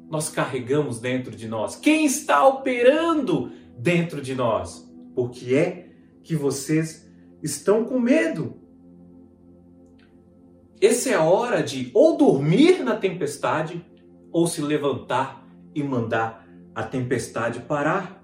nós 0.09 0.29
carregamos 0.29 0.99
dentro 0.99 1.35
de 1.35 1.47
nós, 1.47 1.75
quem 1.75 2.05
está 2.05 2.45
operando 2.47 3.51
dentro 3.77 4.21
de 4.21 4.33
nós. 4.33 4.89
Porque 5.13 5.53
é 5.53 5.89
que 6.23 6.35
vocês 6.35 7.07
estão 7.43 7.85
com 7.85 7.99
medo. 7.99 8.58
Essa 10.81 11.09
é 11.09 11.13
a 11.13 11.23
hora 11.23 11.61
de 11.61 11.91
ou 11.93 12.15
dormir 12.15 12.83
na 12.83 12.95
tempestade 12.95 13.85
ou 14.31 14.47
se 14.47 14.61
levantar 14.61 15.45
e 15.75 15.83
mandar 15.83 16.47
a 16.73 16.83
tempestade 16.83 17.59
parar. 17.59 18.23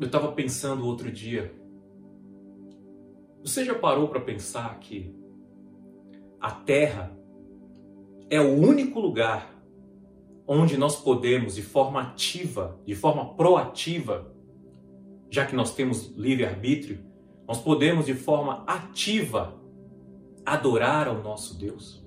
Eu 0.00 0.06
estava 0.06 0.32
pensando 0.32 0.84
outro 0.84 1.10
dia. 1.10 1.54
Você 3.42 3.64
já 3.64 3.74
parou 3.74 4.08
para 4.08 4.20
pensar 4.20 4.78
que 4.80 5.14
a 6.40 6.50
Terra 6.50 7.16
é 8.28 8.40
o 8.40 8.52
único 8.52 8.98
lugar 8.98 9.54
onde 10.46 10.76
nós 10.76 10.96
podemos, 11.00 11.54
de 11.54 11.62
forma 11.62 12.00
ativa, 12.00 12.80
de 12.84 12.94
forma 12.94 13.34
proativa, 13.34 14.34
já 15.30 15.46
que 15.46 15.54
nós 15.54 15.74
temos 15.74 16.08
livre-arbítrio, 16.16 17.05
nós 17.46 17.58
podemos, 17.58 18.06
de 18.06 18.14
forma 18.14 18.64
ativa, 18.66 19.54
adorar 20.44 21.08
ao 21.08 21.22
nosso 21.22 21.56
Deus? 21.56 22.04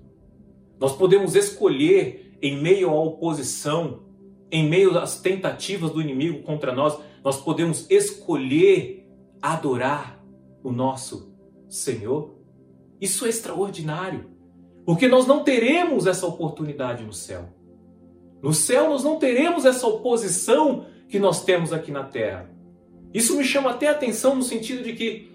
Nós 0.80 0.96
podemos 0.96 1.36
escolher, 1.36 2.38
em 2.42 2.62
meio 2.62 2.90
à 2.90 2.96
oposição, 2.96 4.02
em 4.52 4.68
meio 4.68 4.98
às 4.98 5.20
tentativas 5.20 5.92
do 5.92 6.02
inimigo 6.02 6.44
contra 6.44 6.74
nós, 6.74 6.98
nós 7.24 7.38
podemos 7.38 7.90
escolher 7.90 9.08
adorar 9.42 10.24
o 10.64 10.72
nosso 10.72 11.34
Senhor. 11.68 12.36
Isso 13.00 13.26
é 13.26 13.30
extraordinário, 13.30 14.30
porque 14.86 15.08
nós 15.08 15.26
não 15.26 15.44
teremos 15.44 16.08
essa 16.08 16.26
oportunidade 16.26 17.04
no 17.04 17.14
céu. 17.14 17.50
No 18.42 18.54
céu 18.54 18.90
nós 18.90 19.04
não 19.04 19.20
teremos 19.20 19.66
essa 19.66 19.86
oposição 19.86 20.86
que 21.08 21.20
nós 21.20 21.44
temos 21.44 21.74
aqui 21.74 21.92
na 21.92 22.04
terra. 22.04 22.50
Isso 23.14 23.36
me 23.36 23.44
chama 23.44 23.72
até 23.72 23.88
atenção 23.88 24.36
no 24.36 24.44
sentido 24.44 24.84
de 24.84 24.94
que 24.94 25.29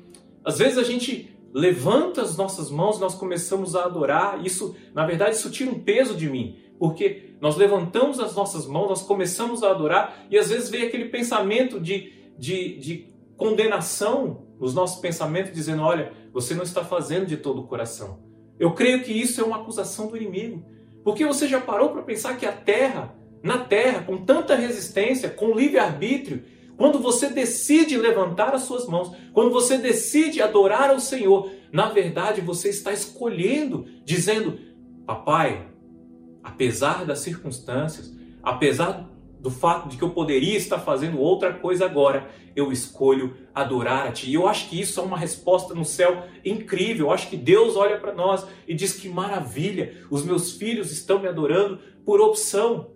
às 0.45 0.59
vezes 0.59 0.79
a 0.79 0.83
gente 0.83 1.35
levanta 1.53 2.23
as 2.23 2.37
nossas 2.37 2.71
mãos, 2.71 2.99
nós 2.99 3.15
começamos 3.15 3.75
a 3.75 3.85
adorar, 3.85 4.45
isso, 4.45 4.75
na 4.93 5.07
verdade, 5.07 5.37
isso 5.37 5.51
tira 5.51 5.71
um 5.71 5.79
peso 5.79 6.15
de 6.15 6.29
mim, 6.29 6.59
porque 6.79 7.35
nós 7.41 7.57
levantamos 7.57 8.19
as 8.19 8.35
nossas 8.35 8.67
mãos, 8.67 8.89
nós 8.89 9.03
começamos 9.03 9.63
a 9.63 9.71
adorar 9.71 10.27
e 10.31 10.37
às 10.37 10.49
vezes 10.49 10.69
vem 10.69 10.83
aquele 10.83 11.07
pensamento 11.07 11.79
de, 11.81 12.13
de, 12.39 12.79
de 12.79 13.15
condenação 13.37 14.47
nos 14.59 14.75
nossos 14.75 15.01
pensamentos, 15.01 15.53
dizendo: 15.53 15.83
olha, 15.83 16.13
você 16.33 16.55
não 16.55 16.63
está 16.63 16.85
fazendo 16.85 17.27
de 17.27 17.37
todo 17.37 17.61
o 17.61 17.67
coração. 17.67 18.19
Eu 18.59 18.73
creio 18.73 19.03
que 19.03 19.13
isso 19.13 19.41
é 19.41 19.45
uma 19.45 19.57
acusação 19.57 20.09
do 20.09 20.17
inimigo. 20.17 20.65
Porque 21.03 21.25
você 21.25 21.47
já 21.47 21.61
parou 21.61 21.91
para 21.91 22.03
pensar 22.03 22.37
que 22.37 22.47
a 22.47 22.53
terra, 22.53 23.15
na 23.43 23.59
terra, 23.59 24.03
com 24.03 24.17
tanta 24.17 24.55
resistência, 24.55 25.29
com 25.29 25.55
livre-arbítrio, 25.55 26.45
quando 26.77 26.99
você 26.99 27.29
decide 27.29 27.97
levantar 27.97 28.55
as 28.55 28.63
suas 28.63 28.87
mãos, 28.87 29.15
quando 29.33 29.51
você 29.51 29.79
decide 29.79 30.43
adorar 30.43 30.91
ao 30.91 31.01
Senhor, 31.01 31.51
na 31.73 31.89
verdade 31.89 32.41
você 32.41 32.69
está 32.69 32.93
escolhendo, 32.93 33.87
dizendo: 34.05 34.59
Papai, 35.07 35.69
apesar 36.43 37.05
das 37.05 37.21
circunstâncias, 37.21 38.13
apesar 38.43 39.09
do 39.41 39.51
fato 39.51 39.91
de 39.91 39.99
que 39.99 40.03
eu 40.03 40.09
poderia 40.09 40.57
estar 40.57 40.79
fazendo 40.79 41.21
outra 41.21 41.53
coisa 41.53 41.85
agora, 41.85 42.31
eu 42.57 42.73
escolho 42.73 43.37
adorar 43.55 44.07
a 44.07 44.11
Ti. 44.13 44.31
E 44.31 44.35
eu 44.35 44.49
acho 44.49 44.71
que 44.71 44.81
isso 44.81 44.99
é 44.99 45.03
uma 45.03 45.19
resposta 45.19 45.75
no 45.75 45.85
céu 45.85 46.25
incrível. 46.43 47.07
Eu 47.07 47.13
acho 47.13 47.29
que 47.29 47.37
Deus 47.37 47.77
olha 47.77 47.99
para 47.99 48.15
nós 48.15 48.47
e 48.67 48.75
diz 48.75 48.95
que 48.95 49.07
maravilha, 49.07 49.93
os 50.11 50.25
meus 50.25 50.53
filhos 50.53 50.91
estão 50.91 51.19
me 51.19 51.29
adorando 51.29 51.79
por 52.07 52.23
opção. 52.23 52.94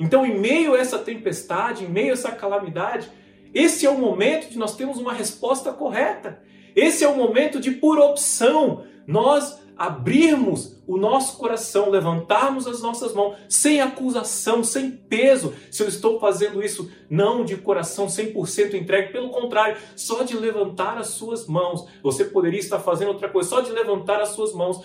Então, 0.00 0.24
em 0.24 0.36
meio 0.36 0.74
a 0.74 0.78
essa 0.78 0.98
tempestade, 0.98 1.84
em 1.84 1.88
meio 1.88 2.08
a 2.08 2.12
essa 2.14 2.32
calamidade, 2.32 3.10
esse 3.52 3.84
é 3.84 3.90
o 3.90 3.98
momento 3.98 4.48
de 4.48 4.56
nós 4.56 4.74
termos 4.74 4.96
uma 4.96 5.12
resposta 5.12 5.70
correta. 5.72 6.42
Esse 6.74 7.04
é 7.04 7.08
o 7.08 7.14
momento 7.14 7.60
de, 7.60 7.72
por 7.72 7.98
opção, 7.98 8.84
nós 9.06 9.60
abrirmos 9.76 10.79
o 10.90 10.96
nosso 10.96 11.38
coração, 11.38 11.88
levantarmos 11.88 12.66
as 12.66 12.82
nossas 12.82 13.14
mãos 13.14 13.36
sem 13.48 13.80
acusação, 13.80 14.64
sem 14.64 14.90
peso. 14.90 15.54
Se 15.70 15.84
eu 15.84 15.88
estou 15.88 16.18
fazendo 16.18 16.60
isso 16.60 16.90
não 17.08 17.44
de 17.44 17.56
coração 17.56 18.06
100% 18.06 18.74
entregue, 18.74 19.12
pelo 19.12 19.30
contrário, 19.30 19.76
só 19.94 20.24
de 20.24 20.36
levantar 20.36 20.98
as 20.98 21.08
suas 21.08 21.46
mãos. 21.46 21.86
Você 22.02 22.24
poderia 22.24 22.58
estar 22.58 22.80
fazendo 22.80 23.08
outra 23.08 23.28
coisa, 23.28 23.48
só 23.48 23.60
de 23.60 23.70
levantar 23.70 24.20
as 24.20 24.30
suas 24.30 24.52
mãos 24.52 24.84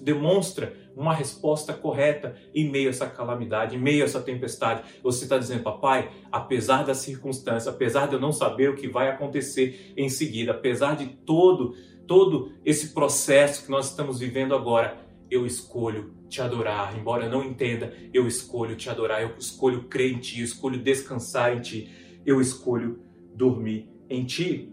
demonstra 0.00 0.74
uma 0.94 1.14
resposta 1.14 1.72
correta 1.72 2.34
em 2.54 2.68
meio 2.68 2.88
a 2.88 2.90
essa 2.90 3.06
calamidade, 3.06 3.76
em 3.76 3.78
meio 3.78 4.02
a 4.02 4.04
essa 4.04 4.20
tempestade. 4.20 4.82
Você 5.02 5.24
está 5.24 5.38
dizendo, 5.38 5.62
papai, 5.62 6.10
apesar 6.30 6.84
da 6.84 6.94
circunstância, 6.94 7.70
apesar 7.70 8.06
de 8.06 8.14
eu 8.14 8.20
não 8.20 8.32
saber 8.32 8.68
o 8.68 8.76
que 8.76 8.88
vai 8.88 9.08
acontecer 9.08 9.94
em 9.96 10.10
seguida, 10.10 10.52
apesar 10.52 10.94
de 10.94 11.06
todo 11.06 11.74
todo 12.08 12.52
esse 12.64 12.94
processo 12.94 13.66
que 13.66 13.70
nós 13.70 13.90
estamos 13.90 14.18
vivendo 14.18 14.54
agora, 14.54 14.96
eu 15.30 15.46
escolho 15.46 16.14
te 16.28 16.40
adorar, 16.40 16.96
embora 16.98 17.24
eu 17.24 17.30
não 17.30 17.44
entenda, 17.44 17.92
eu 18.12 18.26
escolho 18.26 18.76
te 18.76 18.88
adorar, 18.90 19.22
eu 19.22 19.34
escolho 19.38 19.84
crer 19.84 20.12
em 20.12 20.18
ti, 20.18 20.40
eu 20.40 20.44
escolho 20.44 20.78
descansar 20.78 21.56
em 21.56 21.60
ti, 21.60 21.90
eu 22.24 22.40
escolho 22.40 23.02
dormir 23.34 23.88
em 24.08 24.24
ti. 24.24 24.72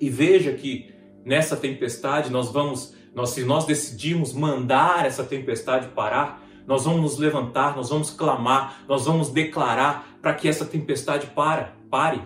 E 0.00 0.10
veja 0.10 0.52
que 0.52 0.92
nessa 1.24 1.56
tempestade 1.56 2.30
nós 2.30 2.50
vamos, 2.50 2.94
nós, 3.14 3.30
se 3.30 3.44
nós 3.44 3.64
decidimos 3.64 4.32
mandar 4.32 5.06
essa 5.06 5.24
tempestade 5.24 5.88
parar, 5.88 6.42
nós 6.66 6.84
vamos 6.84 7.00
nos 7.00 7.18
levantar, 7.18 7.76
nós 7.76 7.90
vamos 7.90 8.10
clamar, 8.10 8.84
nós 8.88 9.06
vamos 9.06 9.30
declarar 9.30 10.18
para 10.20 10.34
que 10.34 10.48
essa 10.48 10.64
tempestade 10.64 11.26
para, 11.28 11.76
pare. 11.90 12.22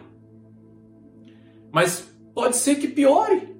Mas 1.73 2.12
pode 2.35 2.57
ser 2.57 2.77
que 2.77 2.89
piore. 2.89 3.56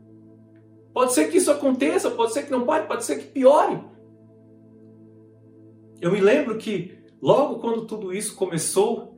Pode 0.96 1.12
ser 1.12 1.30
que 1.30 1.37
isso 1.37 1.50
aconteça, 1.50 2.11
pode 2.11 2.32
ser 2.32 2.44
que 2.44 2.50
não 2.50 2.64
pare, 2.64 2.87
pode 2.87 3.04
ser 3.04 3.18
que 3.18 3.26
piore. 3.26 3.78
Eu 6.00 6.11
me 6.11 6.20
lembro 6.20 6.56
que 6.56 6.96
logo 7.20 7.59
quando 7.59 7.85
tudo 7.85 8.14
isso 8.14 8.35
começou, 8.35 9.14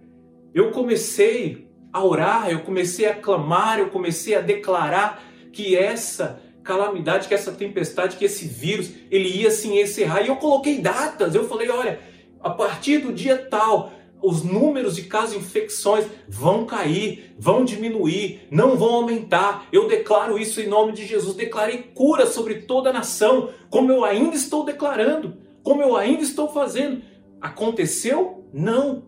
eu 0.53 0.73
comecei 0.73 1.71
a 1.93 2.05
orar, 2.05 2.51
eu 2.51 2.65
comecei 2.65 3.07
a 3.07 3.15
clamar, 3.15 3.79
eu 3.79 3.91
comecei 3.91 4.35
a 4.35 4.41
declarar 4.41 5.23
que 5.53 5.77
essa 5.77 6.43
calamidade, 6.65 7.29
que 7.29 7.35
essa 7.35 7.53
tempestade, 7.53 8.17
que 8.17 8.25
esse 8.25 8.49
vírus, 8.49 8.91
ele 9.09 9.29
ia 9.29 9.53
se 9.53 9.69
encerrar. 9.69 10.23
E 10.23 10.27
eu 10.27 10.35
coloquei 10.35 10.81
datas, 10.81 11.37
eu 11.37 11.49
falei, 11.49 11.71
olha, 11.71 12.01
a 12.41 12.51
partir 12.51 12.99
do 12.99 13.13
dia 13.13 13.39
tal, 13.39 13.93
os 14.23 14.43
números 14.43 14.97
de 14.97 15.03
casos 15.03 15.37
de 15.37 15.39
infecções 15.39 16.07
vão 16.29 16.65
cair, 16.67 17.35
vão 17.39 17.65
diminuir, 17.65 18.47
não 18.51 18.77
vão 18.77 18.97
aumentar. 18.97 19.69
Eu 19.73 19.89
declaro 19.89 20.39
isso 20.39 20.61
em 20.61 20.67
nome 20.67 20.93
de 20.93 21.07
Jesus. 21.07 21.37
Declarei 21.37 21.91
cura 21.95 22.27
sobre 22.27 22.63
toda 22.63 22.91
a 22.91 22.93
nação, 22.93 23.51
como 23.71 23.93
eu 23.93 24.05
ainda 24.05 24.37
estou 24.37 24.65
declarando, 24.65 25.37
como 25.63 25.83
eu 25.83 25.97
ainda 25.97 26.23
estou 26.23 26.49
fazendo. 26.49 27.03
Aconteceu? 27.41 28.45
Não. 28.53 29.05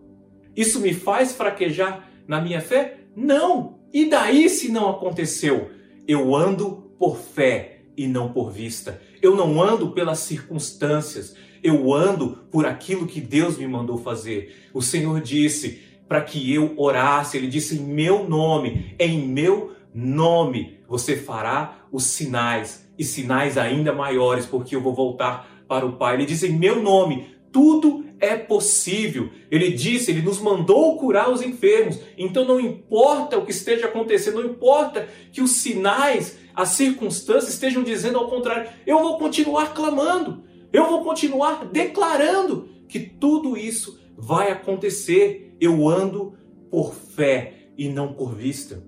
Isso 0.55 0.79
me 0.79 0.93
faz 0.93 1.33
fraquejar 1.33 2.09
na 2.27 2.39
minha 2.39 2.61
fé? 2.61 2.99
Não. 3.15 3.79
E 3.93 4.05
daí 4.05 4.49
se 4.49 4.71
não 4.71 4.89
aconteceu? 4.89 5.71
Eu 6.07 6.35
ando 6.35 6.91
por 6.97 7.17
fé 7.17 7.81
e 7.97 8.07
não 8.07 8.31
por 8.31 8.51
vista. 8.51 9.01
Eu 9.21 9.35
não 9.35 9.61
ando 9.61 9.91
pelas 9.91 10.19
circunstâncias 10.19 11.35
eu 11.63 11.93
ando 11.93 12.39
por 12.51 12.65
aquilo 12.65 13.07
que 13.07 13.21
Deus 13.21 13.57
me 13.57 13.67
mandou 13.67 13.97
fazer. 13.97 14.55
O 14.73 14.81
Senhor 14.81 15.21
disse 15.21 15.81
para 16.07 16.21
que 16.21 16.53
eu 16.53 16.73
orasse, 16.77 17.37
ele 17.37 17.47
disse 17.47 17.77
em 17.77 17.83
meu 17.83 18.27
nome, 18.27 18.95
em 18.99 19.27
meu 19.27 19.73
nome 19.93 20.79
você 20.87 21.15
fará 21.15 21.85
os 21.91 22.03
sinais 22.03 22.89
e 22.97 23.03
sinais 23.03 23.57
ainda 23.57 23.93
maiores, 23.93 24.45
porque 24.45 24.75
eu 24.75 24.81
vou 24.81 24.93
voltar 24.93 25.63
para 25.67 25.85
o 25.85 25.93
Pai. 25.93 26.15
Ele 26.15 26.25
diz 26.25 26.43
em 26.43 26.51
meu 26.51 26.81
nome, 26.81 27.27
tudo 27.51 28.05
é 28.19 28.35
possível. 28.35 29.29
Ele 29.49 29.71
disse, 29.71 30.11
ele 30.11 30.21
nos 30.21 30.39
mandou 30.39 30.97
curar 30.97 31.29
os 31.29 31.41
enfermos. 31.41 31.99
Então 32.17 32.45
não 32.45 32.59
importa 32.59 33.37
o 33.37 33.45
que 33.45 33.51
esteja 33.51 33.87
acontecendo, 33.87 34.41
não 34.41 34.51
importa 34.51 35.07
que 35.31 35.41
os 35.41 35.51
sinais, 35.51 36.37
as 36.53 36.69
circunstâncias 36.69 37.53
estejam 37.53 37.83
dizendo 37.83 38.17
ao 38.17 38.29
contrário, 38.29 38.69
eu 38.85 38.99
vou 38.99 39.17
continuar 39.17 39.73
clamando. 39.73 40.43
Eu 40.73 40.89
vou 40.89 41.03
continuar 41.03 41.65
declarando 41.65 42.69
que 42.87 42.99
tudo 42.99 43.57
isso 43.57 43.99
vai 44.17 44.51
acontecer. 44.51 45.55
Eu 45.59 45.87
ando 45.87 46.33
por 46.69 46.93
fé 46.93 47.69
e 47.77 47.89
não 47.89 48.13
por 48.13 48.33
vista. 48.33 48.83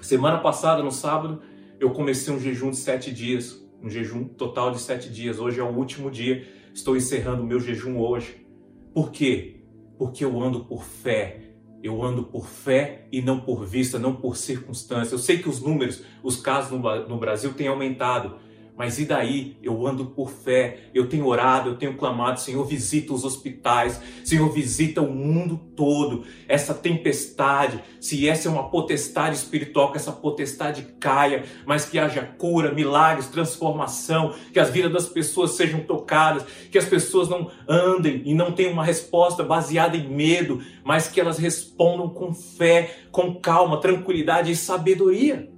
Semana 0.00 0.38
passada, 0.38 0.82
no 0.82 0.90
sábado, 0.90 1.40
eu 1.78 1.90
comecei 1.90 2.34
um 2.34 2.40
jejum 2.40 2.70
de 2.70 2.76
sete 2.76 3.12
dias, 3.12 3.64
um 3.82 3.88
jejum 3.88 4.24
total 4.24 4.72
de 4.72 4.80
sete 4.80 5.08
dias. 5.08 5.38
Hoje 5.38 5.60
é 5.60 5.62
o 5.62 5.74
último 5.74 6.10
dia, 6.10 6.44
estou 6.74 6.96
encerrando 6.96 7.42
o 7.42 7.46
meu 7.46 7.60
jejum 7.60 7.98
hoje. 7.98 8.44
Por 8.92 9.12
quê? 9.12 9.60
Porque 9.96 10.24
eu 10.24 10.40
ando 10.40 10.64
por 10.64 10.82
fé. 10.82 11.38
Eu 11.82 12.02
ando 12.02 12.24
por 12.24 12.46
fé 12.46 13.08
e 13.10 13.20
não 13.20 13.40
por 13.40 13.64
vista, 13.64 13.98
não 13.98 14.14
por 14.14 14.36
circunstância. 14.36 15.14
Eu 15.14 15.18
sei 15.18 15.38
que 15.38 15.48
os 15.48 15.60
números, 15.60 16.04
os 16.22 16.36
casos 16.36 16.70
no 17.08 17.18
Brasil 17.18 17.52
têm 17.54 17.66
aumentado, 17.66 18.36
mas 18.76 18.98
e 18.98 19.04
daí? 19.04 19.58
Eu 19.62 19.86
ando 19.86 20.06
por 20.06 20.30
fé, 20.30 20.90
eu 20.94 21.06
tenho 21.06 21.26
orado, 21.26 21.70
eu 21.70 21.76
tenho 21.76 21.96
clamado, 21.96 22.40
Senhor, 22.40 22.64
visita 22.64 23.12
os 23.12 23.24
hospitais, 23.24 24.00
Senhor, 24.24 24.50
visita 24.50 25.02
o 25.02 25.12
mundo 25.12 25.60
todo. 25.76 26.24
Essa 26.48 26.72
tempestade, 26.72 27.82
se 28.00 28.26
essa 28.26 28.48
é 28.48 28.50
uma 28.50 28.70
potestade 28.70 29.36
espiritual, 29.36 29.92
que 29.92 29.98
essa 29.98 30.12
potestade 30.12 30.94
caia, 30.98 31.44
mas 31.66 31.84
que 31.84 31.98
haja 31.98 32.22
cura, 32.22 32.72
milagres, 32.72 33.28
transformação, 33.28 34.34
que 34.52 34.58
as 34.58 34.70
vidas 34.70 34.92
das 34.92 35.06
pessoas 35.06 35.52
sejam 35.52 35.80
tocadas, 35.80 36.44
que 36.70 36.78
as 36.78 36.86
pessoas 36.86 37.28
não 37.28 37.50
andem 37.68 38.22
e 38.24 38.34
não 38.34 38.52
tenham 38.52 38.72
uma 38.72 38.84
resposta 38.84 39.42
baseada 39.44 39.96
em 39.98 40.08
medo, 40.08 40.62
mas 40.82 41.08
que 41.08 41.20
elas 41.20 41.38
respondam 41.38 42.08
com 42.08 42.32
fé, 42.32 43.02
com 43.10 43.34
calma, 43.34 43.80
tranquilidade 43.80 44.50
e 44.50 44.56
sabedoria. 44.56 45.50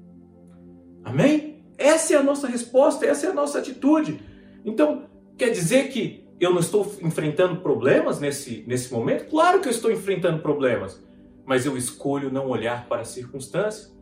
Amém? 1.05 1.54
Essa 1.85 2.15
é 2.15 2.17
a 2.17 2.23
nossa 2.23 2.47
resposta, 2.47 3.05
essa 3.05 3.27
é 3.27 3.31
a 3.31 3.35
nossa 3.35 3.59
atitude. 3.59 4.19
Então, 4.65 5.05
quer 5.37 5.51
dizer 5.51 5.91
que 5.91 6.27
eu 6.41 6.51
não 6.51 6.61
estou 6.61 6.91
enfrentando 7.03 7.61
problemas 7.61 8.19
nesse, 8.19 8.65
nesse 8.67 8.91
momento? 8.91 9.29
Claro 9.29 9.61
que 9.61 9.69
eu 9.69 9.71
estou 9.71 9.93
enfrentando 9.93 10.41
problemas, 10.41 11.05
mas 11.45 11.67
eu 11.67 11.77
escolho 11.77 12.33
não 12.33 12.49
olhar 12.49 12.89
para 12.89 13.03
as 13.03 13.09
circunstâncias. 13.09 13.95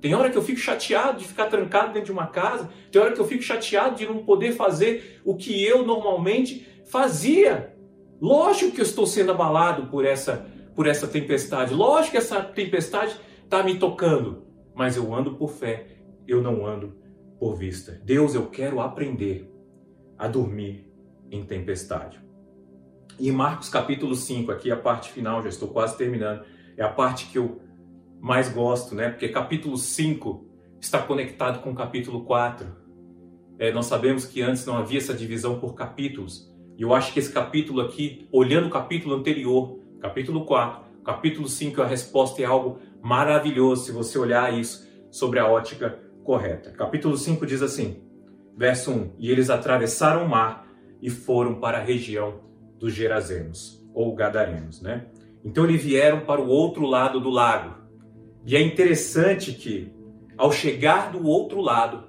Tem 0.00 0.16
hora 0.16 0.30
que 0.30 0.36
eu 0.36 0.42
fico 0.42 0.58
chateado 0.58 1.18
de 1.18 1.28
ficar 1.28 1.46
trancado 1.46 1.92
dentro 1.92 2.06
de 2.06 2.12
uma 2.12 2.26
casa, 2.26 2.70
tem 2.90 3.00
hora 3.00 3.12
que 3.12 3.20
eu 3.20 3.26
fico 3.28 3.42
chateado 3.44 3.94
de 3.94 4.04
não 4.04 4.24
poder 4.24 4.54
fazer 4.54 5.20
o 5.24 5.36
que 5.36 5.64
eu 5.64 5.86
normalmente 5.86 6.66
fazia. 6.86 7.72
Lógico 8.20 8.72
que 8.72 8.80
eu 8.80 8.84
estou 8.84 9.06
sendo 9.06 9.30
abalado 9.30 9.86
por 9.86 10.04
essa, 10.04 10.44
por 10.74 10.88
essa 10.88 11.06
tempestade, 11.06 11.72
lógico 11.72 12.10
que 12.10 12.18
essa 12.18 12.42
tempestade 12.42 13.16
está 13.44 13.62
me 13.62 13.78
tocando, 13.78 14.42
mas 14.74 14.96
eu 14.96 15.14
ando 15.14 15.36
por 15.36 15.52
fé, 15.52 15.86
eu 16.26 16.42
não 16.42 16.66
ando 16.66 16.97
por 17.38 17.56
vista. 17.56 18.00
Deus, 18.04 18.34
eu 18.34 18.46
quero 18.46 18.80
aprender 18.80 19.52
a 20.18 20.26
dormir 20.26 20.90
em 21.30 21.44
tempestade. 21.44 22.20
E 23.18 23.30
Marcos 23.30 23.68
capítulo 23.68 24.14
5, 24.14 24.50
aqui 24.50 24.70
a 24.70 24.76
parte 24.76 25.10
final, 25.10 25.42
já 25.42 25.48
estou 25.48 25.68
quase 25.68 25.96
terminando, 25.96 26.44
é 26.76 26.82
a 26.82 26.88
parte 26.88 27.26
que 27.26 27.38
eu 27.38 27.60
mais 28.20 28.48
gosto, 28.48 28.94
né? 28.94 29.10
Porque 29.10 29.28
capítulo 29.28 29.76
5 29.76 30.44
está 30.80 31.00
conectado 31.00 31.60
com 31.60 31.74
capítulo 31.74 32.24
4. 32.24 32.66
É, 33.58 33.72
nós 33.72 33.86
sabemos 33.86 34.24
que 34.24 34.40
antes 34.40 34.64
não 34.66 34.76
havia 34.76 34.98
essa 34.98 35.14
divisão 35.14 35.58
por 35.58 35.74
capítulos. 35.74 36.52
E 36.76 36.82
eu 36.82 36.94
acho 36.94 37.12
que 37.12 37.18
esse 37.18 37.32
capítulo 37.32 37.80
aqui, 37.80 38.28
olhando 38.30 38.68
o 38.68 38.70
capítulo 38.70 39.14
anterior, 39.14 39.80
capítulo 40.00 40.44
4, 40.44 40.80
capítulo 41.04 41.48
5, 41.48 41.82
a 41.82 41.86
resposta 41.86 42.40
é 42.40 42.44
algo 42.44 42.78
maravilhoso 43.02 43.86
se 43.86 43.92
você 43.92 44.16
olhar 44.18 44.56
isso 44.56 44.86
sobre 45.10 45.40
a 45.40 45.46
ótica 45.48 45.98
correta. 46.28 46.70
Capítulo 46.72 47.16
5 47.16 47.46
diz 47.46 47.62
assim, 47.62 48.02
verso 48.54 48.90
1: 48.92 49.12
E 49.18 49.30
eles 49.30 49.48
atravessaram 49.48 50.26
o 50.26 50.28
mar 50.28 50.68
e 51.00 51.08
foram 51.08 51.54
para 51.54 51.78
a 51.78 51.82
região 51.82 52.40
dos 52.78 52.92
Gerazenos, 52.92 53.82
ou 53.94 54.14
Gadarenos, 54.14 54.82
né? 54.82 55.06
Então 55.42 55.64
eles 55.64 55.82
vieram 55.82 56.26
para 56.26 56.38
o 56.38 56.46
outro 56.46 56.84
lado 56.84 57.18
do 57.18 57.30
lago. 57.30 57.76
E 58.44 58.54
é 58.54 58.60
interessante 58.60 59.54
que, 59.54 59.90
ao 60.36 60.52
chegar 60.52 61.12
do 61.12 61.26
outro 61.26 61.62
lado, 61.62 62.04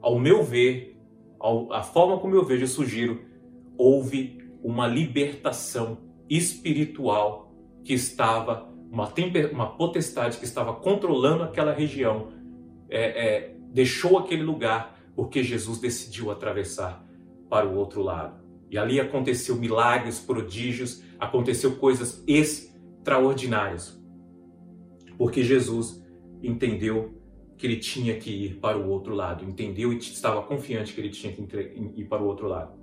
ao 0.00 0.18
meu 0.18 0.42
ver, 0.42 0.98
ao, 1.38 1.70
a 1.70 1.82
forma 1.82 2.18
como 2.18 2.34
eu 2.34 2.42
vejo, 2.42 2.64
eu 2.64 2.68
sugiro, 2.68 3.20
houve 3.76 4.38
uma 4.62 4.88
libertação 4.88 5.98
espiritual 6.30 7.54
que 7.84 7.92
estava, 7.92 8.70
uma, 8.90 9.12
uma 9.52 9.76
potestade 9.76 10.38
que 10.38 10.46
estava 10.46 10.72
controlando 10.72 11.42
aquela 11.42 11.74
região 11.74 12.39
é, 12.90 13.26
é, 13.26 13.56
deixou 13.72 14.18
aquele 14.18 14.42
lugar 14.42 14.98
porque 15.14 15.42
Jesus 15.42 15.78
decidiu 15.78 16.30
atravessar 16.30 17.06
para 17.48 17.66
o 17.66 17.76
outro 17.76 18.02
lado. 18.02 18.40
E 18.70 18.78
ali 18.78 19.00
aconteceu 19.00 19.56
milagres, 19.56 20.18
prodígios, 20.18 21.02
aconteceu 21.18 21.76
coisas 21.76 22.22
extraordinárias. 22.26 24.00
Porque 25.16 25.42
Jesus 25.42 26.04
entendeu 26.42 27.20
que 27.56 27.66
ele 27.66 27.76
tinha 27.76 28.16
que 28.16 28.30
ir 28.30 28.54
para 28.56 28.78
o 28.78 28.88
outro 28.88 29.14
lado, 29.14 29.44
entendeu 29.44 29.92
e 29.92 29.98
estava 29.98 30.42
confiante 30.42 30.94
que 30.94 31.00
ele 31.00 31.10
tinha 31.10 31.32
que 31.32 31.42
ir 31.96 32.04
para 32.04 32.22
o 32.22 32.26
outro 32.26 32.48
lado. 32.48 32.78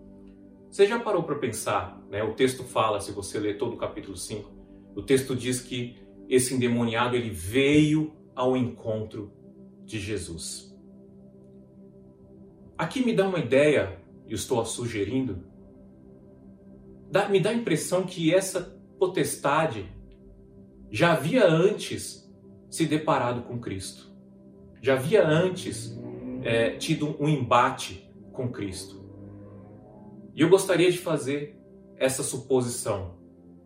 Você 0.69 0.85
já 0.85 0.99
parou 0.99 1.23
para 1.23 1.35
pensar, 1.35 1.99
né? 2.11 2.21
O 2.21 2.33
texto 2.33 2.63
fala, 2.63 2.99
se 2.99 3.11
você 3.11 3.39
ler 3.39 3.57
todo 3.57 3.73
o 3.73 3.77
capítulo 3.77 4.15
5, 4.15 4.51
o 4.95 5.01
texto 5.01 5.35
diz 5.35 5.61
que 5.61 5.95
esse 6.29 6.53
endemoniado 6.53 7.15
ele 7.15 7.29
veio 7.29 8.13
ao 8.35 8.55
encontro 8.55 9.31
de 9.87 9.99
Jesus. 9.99 10.77
Aqui 12.77 13.03
me 13.03 13.13
dá 13.13 13.27
uma 13.27 13.39
ideia, 13.39 13.97
e 14.27 14.33
estou 14.33 14.61
a 14.61 14.65
sugerindo, 14.65 15.43
dá, 17.09 17.27
me 17.27 17.39
dá 17.39 17.49
a 17.49 17.53
impressão 17.53 18.03
que 18.03 18.31
essa 18.31 18.77
potestade 18.99 19.89
já 20.91 21.13
havia 21.13 21.47
antes 21.47 22.29
se 22.69 22.85
deparado 22.85 23.41
com 23.43 23.59
Cristo, 23.59 24.11
já 24.81 24.93
havia 24.93 25.25
antes 25.25 25.97
é, 26.43 26.71
tido 26.71 27.15
um 27.19 27.27
embate 27.27 28.11
com 28.31 28.51
Cristo. 28.51 29.03
E 30.35 30.41
eu 30.41 30.49
gostaria 30.49 30.91
de 30.91 30.99
fazer 30.99 31.57
essa 31.97 32.21
suposição. 32.21 33.17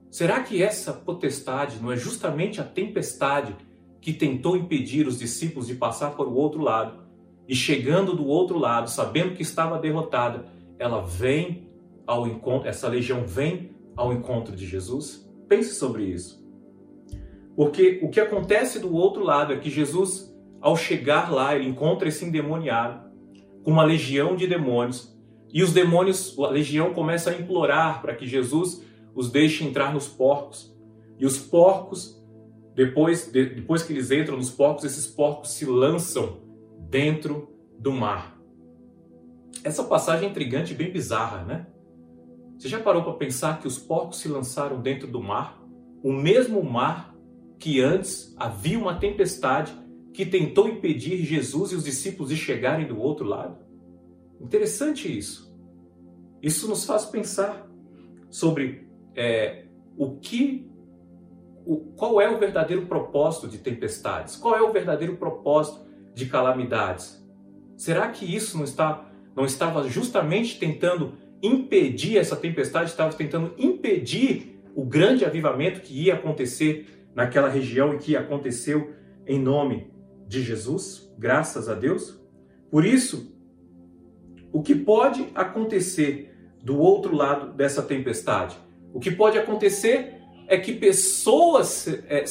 Será 0.10 0.42
que 0.42 0.64
essa 0.64 0.94
potestade 0.94 1.82
não 1.82 1.92
é 1.92 1.98
justamente 1.98 2.62
a 2.62 2.64
tempestade 2.64 3.56
que 4.02 4.12
tentou 4.12 4.58
impedir 4.58 5.08
os 5.08 5.20
discípulos 5.20 5.68
de 5.68 5.76
passar 5.76 6.12
para 6.16 6.28
o 6.28 6.36
outro 6.36 6.62
lado? 6.62 7.02
E 7.48 7.56
chegando 7.56 8.16
do 8.16 8.26
outro 8.26 8.58
lado, 8.58 8.90
sabendo 8.90 9.36
que 9.36 9.42
estava 9.42 9.80
derrotada, 9.80 10.46
ela 10.78 11.02
vem 11.02 11.70
ao 12.06 12.28
encontro, 12.28 12.68
essa 12.68 12.88
legião 12.88 13.26
vem 13.26 13.72
ao 13.96 14.12
encontro 14.12 14.56
de 14.56 14.66
Jesus? 14.66 15.32
Pense 15.48 15.76
sobre 15.76 16.06
isso. 16.06 16.42
Porque 17.56 18.00
o 18.02 18.10
que 18.10 18.20
acontece 18.20 18.80
do 18.80 18.94
outro 18.94 19.24
lado 19.24 19.54
é 19.54 19.58
que 19.58 19.70
Jesus, 19.70 20.36
ao 20.60 20.76
chegar 20.76 21.32
lá, 21.32 21.56
ele 21.56 21.70
encontra 21.70 22.08
esse 22.08 22.26
endemoniado 22.26 23.12
com 23.64 23.72
uma 23.72 23.84
legião 23.84 24.36
de 24.36 24.48
demônios 24.48 25.12
e 25.54 25.62
os 25.62 25.74
demônios, 25.74 26.38
a 26.40 26.48
legião 26.48 26.94
começa 26.94 27.30
a 27.30 27.34
implorar 27.34 28.02
para 28.02 28.16
que 28.16 28.26
Jesus 28.26 28.84
os 29.14 29.30
deixe 29.30 29.66
entrar 29.66 29.94
nos 29.94 30.08
porcos. 30.08 30.74
E 31.20 31.26
os 31.26 31.38
porcos, 31.38 32.21
depois, 32.76 33.32
de, 33.32 33.46
depois 33.46 33.84
que 33.84 33.94
eles 33.94 34.12
entram 34.12 34.38
nos 34.38 34.50
porcos, 34.50 34.84
esses 34.84 35.08
porcos 35.08 35.52
se 35.52 35.66
lançam 35.66 36.42
dentro 36.90 37.50
do 37.78 37.92
mar. 37.92 38.40
Essa 39.64 39.84
passagem 39.84 40.28
é 40.28 40.32
intrigante 40.32 40.74
e 40.74 40.76
bem 40.76 40.92
bizarra, 40.92 41.44
né? 41.44 41.68
Você 42.58 42.70
já 42.70 42.80
parou 42.80 43.04
para 43.04 43.14
pensar 43.14 43.60
que 43.60 43.68
os 43.68 43.78
porcos 43.78 44.20
se 44.20 44.28
lançaram 44.28 44.82
dentro 44.82 45.08
do 45.08 45.22
mar? 45.22 45.62
O 46.04 46.12
mesmo 46.12 46.64
mar 46.64 47.16
que 47.60 47.82
antes 47.82 48.34
havia 48.38 48.78
uma 48.78 48.96
tempestade 48.96 49.74
que 50.14 50.26
tentou 50.26 50.68
impedir 50.68 51.24
Jesus 51.26 51.72
e 51.72 51.76
os 51.76 51.84
discípulos 51.84 52.30
de 52.30 52.38
chegarem 52.38 52.88
do 52.88 53.00
outro 53.00 53.26
lado? 53.26 53.58
Interessante 54.40 55.16
isso. 55.16 55.52
Isso 56.42 56.68
nos 56.68 56.86
faz 56.86 57.06
pensar 57.06 57.70
sobre 58.30 58.88
é, 59.16 59.66
o 59.98 60.18
que, 60.18 60.71
o, 61.66 61.78
qual 61.96 62.20
é 62.20 62.30
o 62.30 62.40
verdadeiro 62.40 62.86
propósito 62.86 63.48
de 63.48 63.58
tempestades? 63.58 64.36
Qual 64.36 64.56
é 64.56 64.62
o 64.62 64.72
verdadeiro 64.72 65.18
propósito 65.18 65.86
de 66.14 66.26
calamidades? 66.26 67.22
Será 67.78 68.10
que 68.10 68.26
isso 68.26 68.58
não 68.58 68.64
está, 68.64 69.10
não 69.36 69.46
estava 69.46 69.88
justamente 69.88 70.60
tentando 70.60 71.14
impedir 71.42 72.18
essa 72.18 72.36
tempestade? 72.36 72.90
Estava 72.90 73.14
tentando 73.14 73.54
impedir 73.58 74.62
o 74.76 74.86
grande 74.86 75.26
avivamento 75.26 75.82
que 75.82 76.06
ia 76.06 76.14
acontecer 76.14 77.08
naquela 77.16 77.50
região 77.50 77.94
e 77.94 77.98
que 77.98 78.16
aconteceu 78.16 78.94
em 79.26 79.40
nome 79.40 79.92
de 80.28 80.42
Jesus? 80.42 81.12
Graças 81.18 81.68
a 81.68 81.74
Deus. 81.74 82.20
Por 82.70 82.86
isso, 82.86 83.36
o 84.52 84.62
que 84.62 84.76
pode 84.76 85.28
acontecer 85.36 86.34
do 86.64 86.78
outro 86.78 87.16
lado 87.16 87.54
dessa 87.54 87.82
tempestade? 87.82 88.58
O 88.94 89.00
que 89.00 89.12
pode 89.12 89.38
acontecer 89.38 90.21
é 90.52 90.58
que 90.58 90.74
pessoas 90.74 91.88
é, 91.88 92.26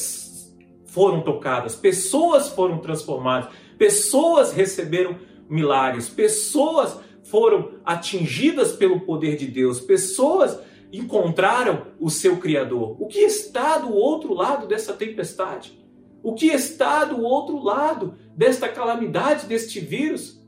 foram 0.85 1.21
tocadas, 1.21 1.75
pessoas 1.75 2.49
foram 2.49 2.77
transformadas, 2.77 3.51
pessoas 3.79 4.53
receberam 4.53 5.17
milagres, 5.49 6.07
pessoas 6.07 6.99
foram 7.23 7.79
atingidas 7.83 8.73
pelo 8.73 8.99
poder 8.99 9.37
de 9.37 9.47
Deus, 9.47 9.79
pessoas 9.79 10.59
encontraram 10.93 11.87
o 11.99 12.11
seu 12.11 12.37
Criador. 12.37 12.95
O 13.01 13.07
que 13.07 13.21
está 13.21 13.79
do 13.79 13.91
outro 13.91 14.35
lado 14.35 14.67
dessa 14.67 14.93
tempestade? 14.93 15.75
O 16.21 16.35
que 16.35 16.45
está 16.45 17.03
do 17.05 17.23
outro 17.23 17.57
lado 17.57 18.13
desta 18.37 18.69
calamidade, 18.69 19.47
deste 19.47 19.79
vírus? 19.79 20.39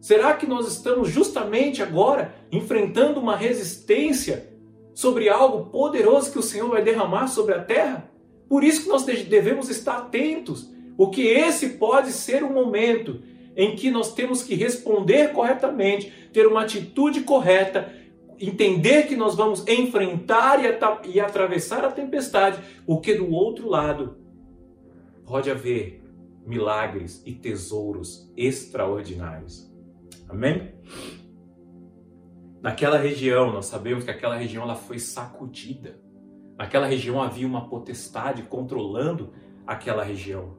Será 0.00 0.34
que 0.34 0.46
nós 0.46 0.68
estamos 0.68 1.08
justamente 1.08 1.82
agora 1.82 2.36
enfrentando 2.52 3.18
uma 3.18 3.34
resistência 3.34 4.55
sobre 4.96 5.28
algo 5.28 5.66
poderoso 5.66 6.32
que 6.32 6.38
o 6.38 6.42
Senhor 6.42 6.70
vai 6.70 6.82
derramar 6.82 7.26
sobre 7.26 7.52
a 7.52 7.62
terra? 7.62 8.10
Por 8.48 8.64
isso 8.64 8.84
que 8.84 8.88
nós 8.88 9.04
devemos 9.04 9.68
estar 9.68 9.98
atentos, 9.98 10.72
porque 10.96 11.20
esse 11.20 11.70
pode 11.74 12.12
ser 12.12 12.42
o 12.42 12.50
momento 12.50 13.20
em 13.54 13.76
que 13.76 13.90
nós 13.90 14.14
temos 14.14 14.42
que 14.42 14.54
responder 14.54 15.34
corretamente, 15.34 16.10
ter 16.32 16.46
uma 16.46 16.62
atitude 16.62 17.20
correta, 17.20 17.92
entender 18.40 19.06
que 19.06 19.16
nós 19.16 19.34
vamos 19.34 19.68
enfrentar 19.68 20.64
e, 20.64 21.12
e 21.12 21.20
atravessar 21.20 21.84
a 21.84 21.92
tempestade, 21.92 22.58
porque 22.86 23.12
do 23.12 23.30
outro 23.30 23.68
lado 23.68 24.16
pode 25.26 25.50
haver 25.50 26.02
milagres 26.46 27.22
e 27.26 27.34
tesouros 27.34 28.32
extraordinários. 28.34 29.70
Amém? 30.26 30.72
Naquela 32.66 32.98
região, 32.98 33.52
nós 33.52 33.66
sabemos 33.66 34.02
que 34.02 34.10
aquela 34.10 34.34
região 34.34 34.64
ela 34.64 34.74
foi 34.74 34.98
sacudida. 34.98 36.00
Naquela 36.58 36.88
região 36.88 37.22
havia 37.22 37.46
uma 37.46 37.68
potestade 37.68 38.42
controlando 38.42 39.32
aquela 39.64 40.02
região. 40.02 40.56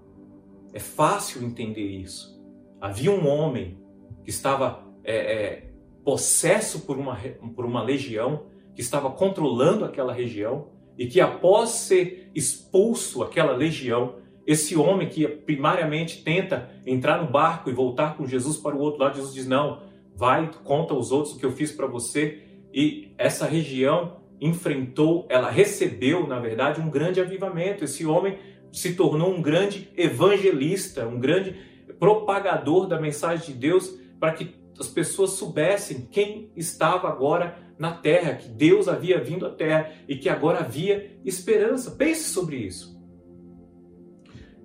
É 0.72 0.80
fácil 0.80 1.44
entender 1.44 1.86
isso. 1.86 2.42
Havia 2.80 3.12
um 3.12 3.28
homem 3.28 3.78
que 4.24 4.30
estava 4.30 4.88
é, 5.04 5.16
é, 5.18 5.70
possesso 6.06 6.86
por 6.86 6.98
uma, 6.98 7.18
por 7.54 7.66
uma 7.66 7.84
legião, 7.84 8.46
que 8.74 8.80
estava 8.80 9.12
controlando 9.12 9.84
aquela 9.84 10.14
região, 10.14 10.70
e 10.98 11.08
que 11.08 11.20
após 11.20 11.72
ser 11.72 12.32
expulso 12.34 13.22
aquela 13.22 13.52
legião, 13.52 14.16
esse 14.46 14.78
homem 14.78 15.10
que 15.10 15.28
primariamente 15.28 16.24
tenta 16.24 16.72
entrar 16.86 17.22
no 17.22 17.30
barco 17.30 17.70
e 17.70 17.74
voltar 17.74 18.16
com 18.16 18.26
Jesus 18.26 18.56
para 18.56 18.78
o 18.78 18.80
outro 18.80 19.02
lado, 19.04 19.18
Jesus 19.18 19.34
diz: 19.34 19.46
Não, 19.46 19.82
vai, 20.18 20.50
conta 20.64 20.96
aos 20.96 21.12
outros 21.12 21.36
o 21.36 21.40
que 21.40 21.46
eu 21.46 21.52
fiz 21.52 21.72
para 21.72 21.86
você. 21.86 22.42
E 22.74 23.14
essa 23.18 23.46
região 23.46 24.18
enfrentou, 24.42 25.28
ela 25.30 25.50
recebeu, 25.50 26.28
na 26.28 26.40
verdade, 26.40 26.82
um 26.82 26.90
grande 26.90 27.22
avivamento. 27.22 27.84
Esse 27.84 28.06
homem 28.06 28.38
se 28.72 28.96
tornou 28.96 29.34
um 29.34 29.42
grande 29.42 29.90
evangelista, 29.96 31.08
um 31.08 31.20
grande 31.20 31.56
propagador 32.00 32.88
da 32.88 33.00
mensagem 33.00 33.54
de 33.54 33.60
Deus 33.60 33.98
para 34.20 34.34
que 34.34 34.56
as 34.80 34.88
pessoas 34.88 35.32
soubessem 35.32 36.08
quem 36.12 36.52
estava 36.56 37.08
agora 37.08 37.58
na 37.78 37.92
terra, 37.92 38.36
que 38.36 38.50
Deus 38.50 38.88
havia 38.88 39.20
vindo 39.24 39.46
à 39.46 39.50
terra 39.52 39.92
e 40.08 40.16
que 40.16 40.30
agora 40.30 40.60
havia 40.60 41.20
esperança. 41.24 41.92
Pense 41.92 42.30
sobre 42.30 42.58
isso. 42.58 43.00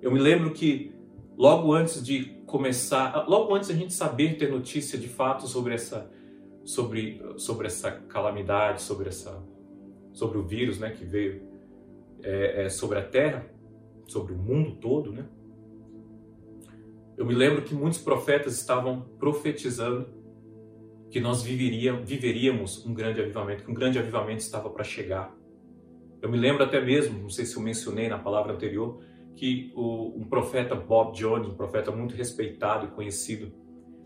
Eu 0.01 0.11
me 0.11 0.19
lembro 0.19 0.51
que 0.51 0.92
logo 1.37 1.73
antes 1.73 2.03
de 2.03 2.25
começar, 2.45 3.27
logo 3.27 3.53
antes 3.55 3.69
da 3.69 3.75
gente 3.75 3.93
saber 3.93 4.37
ter 4.37 4.51
notícia 4.51 4.97
de 4.97 5.07
fato 5.07 5.47
sobre 5.47 5.73
essa, 5.73 6.09
sobre, 6.63 7.21
sobre 7.37 7.67
essa 7.67 7.91
calamidade, 7.91 8.81
sobre 8.81 9.09
essa, 9.09 9.43
sobre 10.11 10.37
o 10.37 10.43
vírus, 10.43 10.79
né, 10.79 10.91
que 10.91 11.03
veio 11.03 11.41
é, 12.23 12.65
é, 12.65 12.69
sobre 12.69 12.99
a 12.99 13.03
Terra, 13.03 13.45
sobre 14.07 14.33
o 14.33 14.37
mundo 14.37 14.75
todo, 14.75 15.11
né? 15.11 15.25
Eu 17.15 17.25
me 17.25 17.33
lembro 17.33 17.61
que 17.61 17.75
muitos 17.75 17.99
profetas 17.99 18.59
estavam 18.59 19.01
profetizando 19.19 20.07
que 21.11 21.19
nós 21.19 21.43
viveríamos, 21.43 22.09
viveríamos 22.09 22.85
um 22.87 22.93
grande 22.93 23.21
avivamento, 23.21 23.63
que 23.63 23.69
um 23.69 23.73
grande 23.73 23.99
avivamento 23.99 24.39
estava 24.39 24.67
para 24.69 24.83
chegar. 24.83 25.31
Eu 26.19 26.29
me 26.29 26.37
lembro 26.37 26.63
até 26.63 26.81
mesmo, 26.81 27.19
não 27.19 27.29
sei 27.29 27.45
se 27.45 27.55
eu 27.55 27.61
mencionei 27.61 28.07
na 28.07 28.17
palavra 28.17 28.53
anterior, 28.53 28.99
que 29.35 29.71
o, 29.75 30.13
um 30.17 30.23
profeta 30.25 30.75
Bob 30.75 31.15
Jones, 31.15 31.47
um 31.47 31.55
profeta 31.55 31.91
muito 31.91 32.15
respeitado 32.15 32.85
e 32.85 32.89
conhecido 32.89 33.51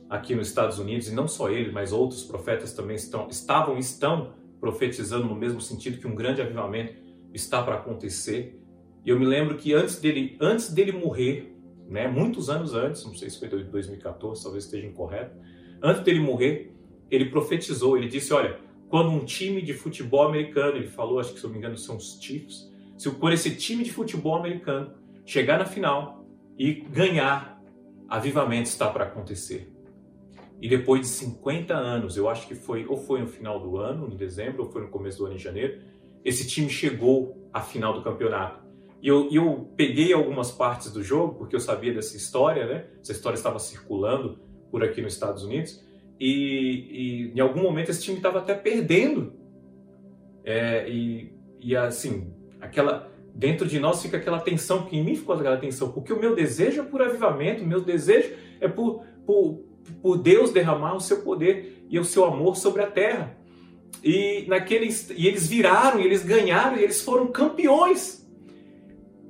aqui 0.10 0.34
nos 0.34 0.48
Estados 0.48 0.80
Unidos, 0.80 1.10
e 1.10 1.14
não 1.14 1.28
só 1.28 1.50
ele, 1.50 1.72
mas 1.72 1.92
outros 1.92 2.24
profetas 2.24 2.74
também 2.74 2.96
estão, 2.96 3.28
estavam 3.30 3.78
estão 3.78 4.34
profetizando 4.60 5.26
no 5.26 5.36
mesmo 5.36 5.60
sentido 5.60 6.00
que 6.00 6.08
um 6.08 6.16
grande 6.16 6.42
avivamento 6.42 6.94
está 7.34 7.62
para 7.62 7.76
acontecer. 7.76 8.60
E 9.06 9.10
eu 9.10 9.20
me 9.20 9.26
lembro 9.26 9.58
que 9.58 9.74
antes 9.74 10.00
dele, 10.00 10.38
antes 10.40 10.74
dele 10.74 10.92
morrer, 10.92 11.56
né, 11.88 12.08
muitos 12.08 12.50
anos 12.50 12.74
antes, 12.74 13.06
não 13.06 13.14
sei 13.14 13.30
se 13.30 13.40
foi 13.40 13.48
2014, 13.50 14.44
talvez 14.44 14.66
esteja 14.66 14.88
incorreto, 14.88 15.36
antes 15.82 16.04
dele 16.04 16.20
morrer, 16.20 16.74
ele 17.10 17.26
profetizou, 17.26 17.98
ele 17.98 18.08
disse, 18.08 18.34
olha, 18.34 18.60
quando 18.90 19.10
um 19.10 19.24
time 19.26 19.62
de 19.62 19.74
futebol 19.74 20.28
americano, 20.28 20.78
ele 20.78 20.88
falou, 20.88 21.20
acho 21.20 21.34
que 21.34 21.40
se 21.40 21.46
eu 21.46 21.50
não 21.50 21.54
me 21.54 21.60
engano 21.60 21.78
são 21.78 21.98
os 21.98 22.18
Chiefs, 22.22 22.72
se 22.98 23.10
por 23.12 23.32
esse 23.32 23.56
time 23.56 23.84
de 23.84 23.92
futebol 23.92 24.36
americano 24.36 24.92
chegar 25.28 25.60
na 25.60 25.66
final 25.66 26.26
e 26.58 26.74
ganhar 26.74 27.62
avivamento 28.08 28.70
está 28.70 28.90
para 28.90 29.04
acontecer. 29.04 29.72
E 30.60 30.68
depois 30.68 31.02
de 31.02 31.08
50 31.08 31.76
anos, 31.76 32.18
eu 32.18 32.28
acho 32.30 32.48
que 32.48 32.56
foi, 32.56 32.88
ou 32.88 32.98
foi 32.98 33.20
no 33.20 33.28
final 33.28 33.60
do 33.60 33.78
ano, 33.78 34.10
em 34.12 34.16
dezembro, 34.16 34.64
ou 34.64 34.72
foi 34.72 34.82
no 34.82 34.88
começo 34.88 35.20
do 35.20 35.26
ano, 35.26 35.36
em 35.36 35.40
janeiro, 35.40 35.82
esse 36.24 36.48
time 36.48 36.70
chegou 36.70 37.48
à 37.54 37.62
final 37.62 37.94
do 37.94 38.02
campeonato. 38.02 38.66
E 39.02 39.08
eu, 39.08 39.30
eu 39.32 39.70
peguei 39.76 40.14
algumas 40.14 40.50
partes 40.50 40.92
do 40.92 41.04
jogo, 41.04 41.36
porque 41.36 41.56
eu 41.56 41.60
sabia 41.60 41.94
dessa 41.94 42.18
história, 42.18 42.66
né? 42.66 42.88
Essa 43.00 43.12
história 43.12 43.36
estava 43.36 43.60
circulando 43.60 44.40
por 44.72 44.84
aqui 44.84 45.02
nos 45.02 45.14
Estados 45.14 45.44
Unidos. 45.44 45.86
E, 46.20 47.30
e 47.30 47.32
em 47.36 47.40
algum 47.40 47.62
momento 47.62 47.90
esse 47.90 48.02
time 48.02 48.18
estava 48.18 48.40
até 48.40 48.56
perdendo. 48.56 49.34
É, 50.44 50.90
e, 50.90 51.32
e 51.60 51.76
assim, 51.76 52.34
aquela 52.60 53.12
dentro 53.38 53.68
de 53.68 53.80
nós 53.80 54.02
fica 54.02 54.18
aquela 54.18 54.40
tensão, 54.40 54.84
que 54.84 54.98
em 54.98 55.04
mim 55.04 55.16
ficou 55.16 55.36
aquela 55.36 55.58
tensão, 55.58 55.92
porque 55.92 56.12
o 56.12 56.20
meu 56.20 56.36
desejo 56.36 56.82
é 56.82 56.84
por 56.84 57.04
avivamento, 57.04 57.64
o 57.64 57.68
meu 57.68 57.80
desejo 57.80 58.34
é 58.60 58.68
por, 58.68 59.04
por, 59.28 59.64
por 60.02 60.18
Deus 60.18 60.52
derramar 60.52 60.96
o 60.96 61.00
seu 61.00 61.22
poder 61.22 61.86
e 61.88 62.00
o 62.00 62.04
seu 62.04 62.26
amor 62.26 62.58
sobre 62.58 62.82
a 62.82 62.88
terra. 62.88 63.38
E, 64.04 64.46
naqueles, 64.48 65.12
e 65.16 65.28
eles 65.28 65.48
viraram, 65.48 66.00
e 66.00 66.06
eles 66.06 66.24
ganharam, 66.24 66.78
e 66.78 66.84
eles 66.84 67.02
foram 67.02 67.28
campeões. 67.28 68.28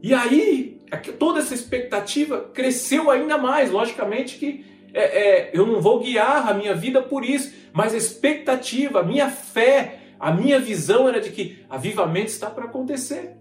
E 0.01 0.13
aí, 0.13 0.81
toda 1.19 1.39
essa 1.39 1.53
expectativa 1.53 2.49
cresceu 2.53 3.11
ainda 3.11 3.37
mais. 3.37 3.71
Logicamente 3.71 4.37
que 4.37 4.63
é, 4.93 5.01
é, 5.01 5.51
eu 5.53 5.65
não 5.65 5.81
vou 5.81 5.99
guiar 5.99 6.49
a 6.49 6.53
minha 6.53 6.73
vida 6.73 7.01
por 7.01 7.25
isso, 7.25 7.53
mas 7.73 7.93
a 7.93 7.97
expectativa, 7.97 9.01
a 9.01 9.03
minha 9.03 9.29
fé, 9.29 9.99
a 10.17 10.31
minha 10.31 10.59
visão 10.59 11.09
era 11.09 11.19
de 11.19 11.29
que 11.29 11.59
avivamento 11.69 12.27
está 12.27 12.49
para 12.49 12.65
acontecer. 12.65 13.35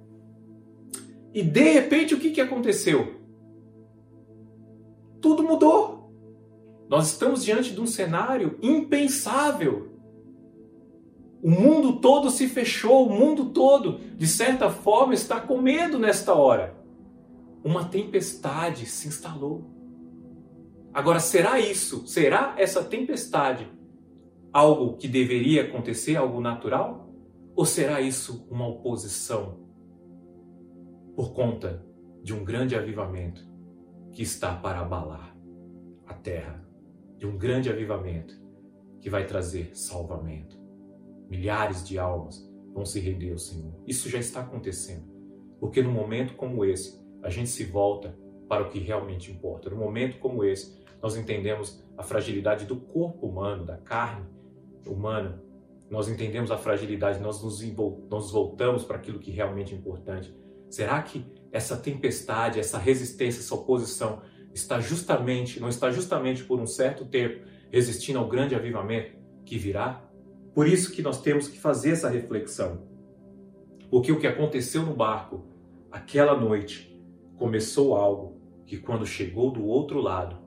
E 1.37 1.43
de 1.43 1.71
repente, 1.71 2.15
o 2.15 2.19
que, 2.19 2.31
que 2.31 2.41
aconteceu? 2.41 3.21
Tudo 5.21 5.43
mudou. 5.43 6.11
Nós 6.89 7.09
estamos 7.09 7.45
diante 7.45 7.75
de 7.75 7.81
um 7.81 7.87
cenário 7.87 8.59
impensável. 8.63 9.91
O 11.43 11.51
mundo 11.51 12.01
todo 12.01 12.31
se 12.31 12.49
fechou, 12.49 13.07
o 13.07 13.13
mundo 13.13 13.51
todo, 13.51 13.99
de 14.17 14.27
certa 14.27 14.71
forma, 14.71 15.13
está 15.13 15.39
com 15.39 15.61
medo 15.61 15.99
nesta 15.99 16.33
hora. 16.33 16.75
Uma 17.63 17.85
tempestade 17.85 18.87
se 18.87 19.07
instalou. 19.07 19.71
Agora, 20.91 21.21
será 21.21 21.61
isso, 21.61 22.07
será 22.07 22.55
essa 22.57 22.83
tempestade 22.83 23.71
algo 24.51 24.97
que 24.97 25.07
deveria 25.07 25.65
acontecer, 25.65 26.17
algo 26.17 26.41
natural? 26.41 27.13
Ou 27.55 27.67
será 27.67 28.01
isso 28.01 28.49
uma 28.51 28.67
oposição 28.67 29.66
por 31.17 31.33
conta 31.33 31.85
de 32.23 32.33
um 32.33 32.45
grande 32.45 32.77
avivamento 32.77 33.43
que 34.13 34.23
está 34.23 34.55
para 34.55 34.81
abalar 34.81 35.37
a 36.07 36.15
terra? 36.15 36.67
de 37.19 37.27
um 37.27 37.37
grande 37.37 37.71
avivamento 37.71 38.35
que 39.01 39.09
vai 39.09 39.27
trazer 39.27 39.71
salvamento. 39.75 40.59
Milhares 41.29 41.87
de 41.87 41.99
almas 41.99 42.49
vão 42.73 42.85
se 42.85 43.01
render 43.01 43.33
ao 43.33 43.39
Senhor. 43.39 43.75
Isso 43.87 44.09
já 44.09 44.19
está 44.19 44.41
acontecendo. 44.41 45.05
Porque 45.59 45.83
num 45.83 45.93
momento 45.93 46.35
como 46.35 46.65
esse, 46.65 47.03
a 47.23 47.31
gente 47.31 47.49
se 47.49 47.65
volta 47.65 48.17
para 48.49 48.63
o 48.63 48.69
que 48.69 48.79
realmente 48.79 49.33
importa. 49.33 49.71
Num 49.71 49.79
momento 49.79 50.19
como 50.19 50.45
esse, 50.45 50.79
nós 51.03 51.17
entendemos 51.17 51.85
a 51.97 52.03
fragilidade 52.03 52.67
do 52.67 52.77
corpo 52.77 53.27
humano, 53.27 53.65
da 53.65 53.79
carne 53.79 54.27
humana. 54.87 55.43
Nós 55.91 56.09
entendemos 56.09 56.51
a 56.51 56.59
fragilidade, 56.59 57.21
nós 57.21 57.43
nos, 57.43 58.31
voltamos 58.31 58.85
para 58.85 58.97
aquilo 58.97 59.19
que 59.19 59.31
realmente 59.31 59.75
é 59.75 59.79
importante. 59.79 60.35
Será 60.69 61.01
que 61.03 61.25
essa 61.53 61.77
tempestade, 61.77 62.59
essa 62.59 62.79
resistência, 62.79 63.41
essa 63.41 63.55
oposição 63.55 64.23
está 64.53 64.81
justamente, 64.81 65.61
não 65.61 65.69
está 65.69 65.91
justamente 65.91 66.45
por 66.45 66.61
um 66.61 66.67
certo 66.67 67.05
tempo 67.05 67.47
resistindo 67.71 68.19
ao 68.19 68.29
grande 68.29 68.55
avivamento 68.55 69.17
que 69.45 69.59
virá? 69.59 70.03
Por 70.55 70.67
isso 70.67 70.93
que 70.93 71.03
nós 71.03 71.21
temos 71.21 71.49
que 71.49 71.59
fazer 71.59 71.91
essa 71.91 72.09
reflexão. 72.09 72.83
Porque 73.91 74.11
o 74.11 74.19
que 74.19 74.27
aconteceu 74.27 74.83
no 74.83 74.95
barco 74.95 75.45
aquela 75.91 76.39
noite 76.39 76.99
começou 77.37 77.95
algo 77.95 78.41
que 78.67 78.77
quando 78.77 79.07
chegou 79.07 79.51
do 79.51 79.65
outro 79.65 80.01
lado 80.01 80.39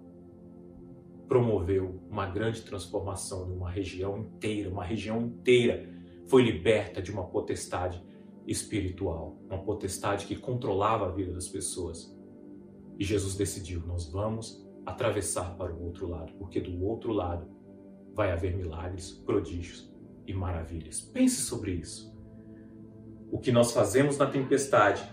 promoveu 1.27 2.01
uma 2.09 2.25
grande 2.25 2.63
transformação 2.63 3.47
numa 3.47 3.69
região 3.69 4.17
inteira, 4.17 4.69
uma 4.69 4.83
região 4.83 5.21
inteira 5.21 5.87
foi 6.27 6.43
liberta 6.43 7.01
de 7.01 7.11
uma 7.11 7.23
potestade 7.23 8.03
espiritual, 8.49 9.37
uma 9.47 9.59
potestade 9.59 10.25
que 10.25 10.35
controlava 10.35 11.07
a 11.07 11.11
vida 11.11 11.31
das 11.31 11.47
pessoas. 11.47 12.15
E 12.97 13.03
Jesus 13.03 13.35
decidiu: 13.35 13.81
nós 13.85 14.11
vamos 14.11 14.67
atravessar 14.85 15.55
para 15.55 15.73
o 15.73 15.83
outro 15.83 16.07
lado, 16.07 16.33
porque 16.33 16.59
do 16.59 16.83
outro 16.83 17.13
lado 17.13 17.47
vai 18.13 18.31
haver 18.31 18.55
milagres, 18.57 19.11
prodígios 19.11 19.93
e 20.25 20.33
maravilhas. 20.33 20.99
Pense 20.99 21.41
sobre 21.41 21.71
isso. 21.71 22.13
O 23.31 23.37
que 23.37 23.51
nós 23.51 23.71
fazemos 23.71 24.17
na 24.17 24.25
tempestade 24.25 25.03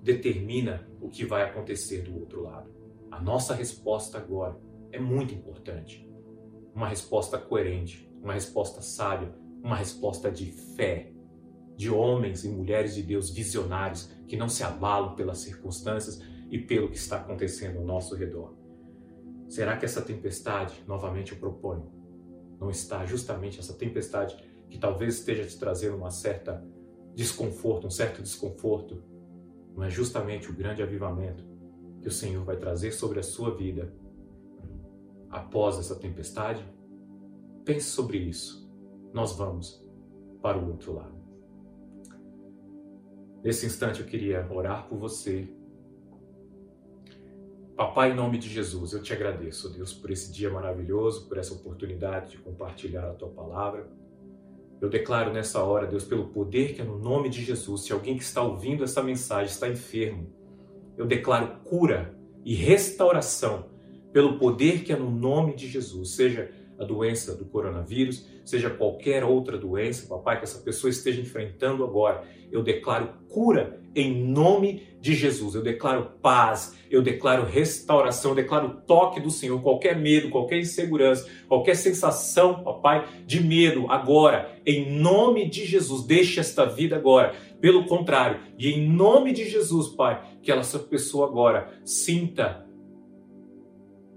determina 0.00 0.88
o 1.00 1.08
que 1.08 1.24
vai 1.24 1.42
acontecer 1.42 2.02
do 2.02 2.18
outro 2.20 2.42
lado. 2.42 2.70
A 3.10 3.20
nossa 3.20 3.54
resposta 3.54 4.18
agora 4.18 4.56
é 4.92 5.00
muito 5.00 5.34
importante. 5.34 6.08
Uma 6.74 6.88
resposta 6.88 7.38
coerente, 7.38 8.08
uma 8.22 8.34
resposta 8.34 8.80
sábia, 8.80 9.34
uma 9.62 9.76
resposta 9.76 10.30
de 10.30 10.46
fé, 10.76 11.13
de 11.76 11.90
homens 11.90 12.44
e 12.44 12.48
mulheres 12.48 12.94
de 12.94 13.02
Deus 13.02 13.30
visionários 13.30 14.10
que 14.26 14.36
não 14.36 14.48
se 14.48 14.62
abalam 14.62 15.14
pelas 15.14 15.38
circunstâncias, 15.38 16.20
e 16.54 16.58
pelo 16.58 16.88
que 16.88 16.96
está 16.96 17.16
acontecendo 17.16 17.78
ao 17.78 17.84
nosso 17.84 18.14
redor. 18.14 18.54
Será 19.48 19.76
que 19.76 19.84
essa 19.84 20.00
tempestade, 20.00 20.84
novamente 20.86 21.32
eu 21.32 21.38
proponho, 21.38 21.90
não 22.60 22.70
está 22.70 23.04
justamente 23.04 23.58
essa 23.58 23.74
tempestade 23.74 24.36
que 24.70 24.78
talvez 24.78 25.18
esteja 25.18 25.44
te 25.44 25.58
trazendo 25.58 25.96
uma 25.96 26.12
certa 26.12 26.64
desconforto, 27.12 27.88
um 27.88 27.90
certo 27.90 28.22
desconforto, 28.22 29.02
não 29.74 29.82
é 29.82 29.90
justamente 29.90 30.48
o 30.48 30.54
grande 30.54 30.80
avivamento 30.80 31.44
que 32.00 32.06
o 32.06 32.12
Senhor 32.12 32.44
vai 32.44 32.56
trazer 32.56 32.92
sobre 32.92 33.18
a 33.18 33.24
sua 33.24 33.52
vida 33.52 33.92
após 35.30 35.76
essa 35.76 35.96
tempestade? 35.96 36.64
Pense 37.64 37.90
sobre 37.90 38.18
isso. 38.18 38.70
Nós 39.12 39.32
vamos 39.32 39.84
para 40.40 40.56
o 40.56 40.68
outro 40.68 40.94
lado. 40.94 41.23
Nesse 43.44 43.66
instante 43.66 44.00
eu 44.00 44.06
queria 44.06 44.46
orar 44.50 44.88
por 44.88 44.98
você 44.98 45.46
Papai, 47.76 48.12
em 48.12 48.14
nome 48.14 48.38
de 48.38 48.48
Jesus, 48.48 48.92
eu 48.92 49.02
te 49.02 49.12
agradeço, 49.12 49.68
Deus, 49.68 49.92
por 49.92 50.08
esse 50.12 50.32
dia 50.32 50.48
maravilhoso, 50.48 51.26
por 51.26 51.38
essa 51.38 51.52
oportunidade 51.52 52.30
de 52.30 52.38
compartilhar 52.38 53.10
a 53.10 53.14
tua 53.14 53.28
palavra. 53.28 53.88
Eu 54.80 54.88
declaro 54.88 55.32
nessa 55.32 55.60
hora, 55.60 55.84
Deus, 55.84 56.04
pelo 56.04 56.28
poder 56.28 56.72
que 56.72 56.80
é 56.80 56.84
no 56.84 56.96
nome 56.96 57.28
de 57.28 57.42
Jesus, 57.42 57.82
se 57.82 57.92
alguém 57.92 58.16
que 58.16 58.22
está 58.22 58.42
ouvindo 58.42 58.84
essa 58.84 59.02
mensagem 59.02 59.50
está 59.50 59.68
enfermo, 59.68 60.32
eu 60.96 61.04
declaro 61.04 61.62
cura 61.64 62.14
e 62.44 62.54
restauração 62.54 63.66
pelo 64.12 64.38
poder 64.38 64.84
que 64.84 64.92
é 64.92 64.96
no 64.96 65.10
nome 65.10 65.56
de 65.56 65.66
Jesus, 65.66 66.10
seja 66.10 66.52
a 66.78 66.84
doença 66.84 67.34
do 67.34 67.44
coronavírus, 67.44 68.26
seja 68.44 68.70
qualquer 68.70 69.24
outra 69.24 69.56
doença, 69.56 70.08
papai, 70.08 70.38
que 70.38 70.44
essa 70.44 70.58
pessoa 70.58 70.90
esteja 70.90 71.20
enfrentando 71.20 71.84
agora, 71.84 72.24
eu 72.50 72.62
declaro 72.62 73.14
cura 73.28 73.80
em 73.94 74.24
nome 74.24 74.82
de 75.00 75.14
Jesus. 75.14 75.54
Eu 75.54 75.62
declaro 75.62 76.12
paz, 76.20 76.76
eu 76.90 77.02
declaro 77.02 77.44
restauração, 77.44 78.32
eu 78.32 78.34
declaro 78.36 78.82
toque 78.86 79.20
do 79.20 79.30
Senhor. 79.30 79.60
Qualquer 79.62 79.96
medo, 79.96 80.30
qualquer 80.30 80.58
insegurança, 80.58 81.28
qualquer 81.48 81.76
sensação, 81.76 82.62
papai, 82.62 83.06
de 83.26 83.42
medo 83.42 83.90
agora, 83.90 84.58
em 84.66 84.98
nome 84.98 85.48
de 85.48 85.64
Jesus, 85.64 86.04
deixe 86.04 86.40
esta 86.40 86.64
vida 86.64 86.96
agora. 86.96 87.34
Pelo 87.60 87.86
contrário, 87.86 88.40
e 88.58 88.70
em 88.70 88.88
nome 88.88 89.32
de 89.32 89.48
Jesus, 89.48 89.88
Pai, 89.88 90.22
que 90.42 90.52
essa 90.52 90.78
pessoa 90.78 91.26
agora 91.26 91.72
sinta 91.84 92.66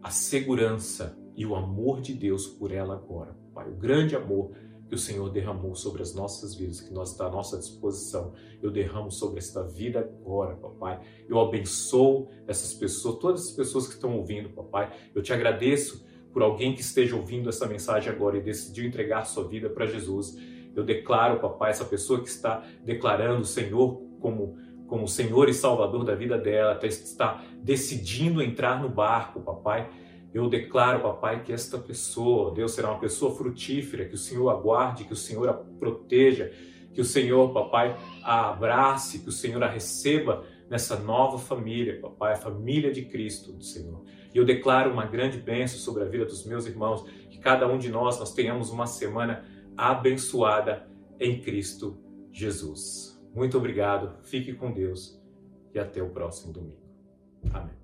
a 0.02 0.10
segurança 0.10 1.18
e 1.38 1.46
o 1.46 1.56
amor 1.56 2.02
de 2.02 2.16
Deus 2.16 2.48
por 2.48 2.72
ela 2.72 2.96
agora, 2.96 3.38
Pai. 3.54 3.70
O 3.70 3.76
grande 3.76 4.16
amor 4.16 4.52
que 4.88 4.96
o 4.96 4.98
Senhor 4.98 5.30
derramou 5.30 5.76
sobre 5.76 6.02
as 6.02 6.16
nossas 6.16 6.56
vidas, 6.56 6.82
que 6.82 6.92
nós 6.92 7.12
está 7.12 7.28
à 7.28 7.30
nossa 7.30 7.58
disposição. 7.58 8.34
Eu 8.62 8.72
derramo 8.72 9.12
sobre 9.12 9.38
esta 9.38 9.64
vida 9.64 10.00
agora, 10.00 10.56
papai. 10.56 11.00
Eu 11.28 11.40
abençoo 11.40 12.30
essas 12.48 12.74
pessoas, 12.74 13.20
todas 13.20 13.48
as 13.50 13.52
pessoas 13.52 13.86
que 13.86 13.94
estão 13.94 14.18
ouvindo, 14.18 14.50
papai. 14.50 14.92
Eu 15.14 15.22
te 15.22 15.32
agradeço 15.32 16.06
por 16.32 16.42
alguém 16.42 16.74
que 16.74 16.82
esteja 16.82 17.16
ouvindo 17.16 17.50
essa 17.50 17.68
mensagem 17.68 18.12
agora 18.12 18.38
e 18.38 18.42
decidiu 18.42 18.86
entregar 18.86 19.26
sua 19.26 19.48
vida 19.48 19.70
para 19.70 19.86
Jesus. 19.86 20.38
Eu 20.74 20.84
declaro, 20.84 21.40
papai, 21.40 21.72
essa 21.72 21.86
pessoa 21.86 22.22
que 22.22 22.30
está 22.30 22.66
declarando 22.84 23.42
o 23.42 23.46
Senhor 23.46 24.02
como 24.20 24.58
como 24.88 25.06
Senhor 25.06 25.50
e 25.50 25.54
Salvador 25.54 26.06
da 26.06 26.16
vida 26.16 26.38
dela, 26.38 26.80
está 26.82 27.44
decidindo 27.62 28.42
entrar 28.42 28.82
no 28.82 28.88
barco, 28.88 29.42
papai 29.42 29.90
eu 30.38 30.50
declaro, 30.50 31.02
papai, 31.02 31.44
que 31.44 31.52
esta 31.52 31.78
pessoa, 31.78 32.54
Deus, 32.54 32.74
será 32.74 32.92
uma 32.92 33.00
pessoa 33.00 33.36
frutífera, 33.36 34.06
que 34.06 34.16
o 34.16 34.18
Senhor 34.18 34.50
aguarde, 34.50 35.06
que 35.06 35.14
o 35.14 35.16
Senhor 35.16 35.48
a 35.50 35.54
proteja, 35.54 36.52
que 36.94 37.02
o 37.02 37.06
Senhor, 37.06 37.54
papai, 37.54 37.96
a 38.24 38.50
abrace, 38.50 39.20
que 39.20 39.30
o 39.30 39.32
Senhor 39.32 39.64
a 39.64 39.70
receba 39.70 40.44
nessa 40.70 41.00
nova 41.00 41.38
família, 41.38 42.00
papai, 42.02 42.34
a 42.34 42.38
família 42.38 42.92
de 42.92 43.06
Cristo, 43.06 43.62
Senhor. 43.64 44.04
E 44.34 44.38
eu 44.38 44.46
declaro 44.46 44.92
uma 44.92 45.06
grande 45.06 45.38
bênção 45.38 45.80
sobre 45.80 46.04
a 46.04 46.06
vida 46.06 46.26
dos 46.26 46.46
meus 46.46 46.66
irmãos, 46.66 47.04
que 47.30 47.40
cada 47.40 47.68
um 47.68 47.78
de 47.78 47.90
nós 47.90 48.20
nós 48.20 48.34
tenhamos 48.34 48.70
uma 48.70 48.86
semana 48.86 49.46
abençoada 49.76 50.88
em 51.20 51.40
Cristo 51.40 51.98
Jesus. 52.32 53.18
Muito 53.34 53.58
obrigado, 53.58 54.22
fique 54.24 54.54
com 54.54 54.72
Deus 54.72 55.22
e 55.74 55.80
até 55.80 56.02
o 56.02 56.10
próximo 56.10 56.52
domingo. 56.52 57.77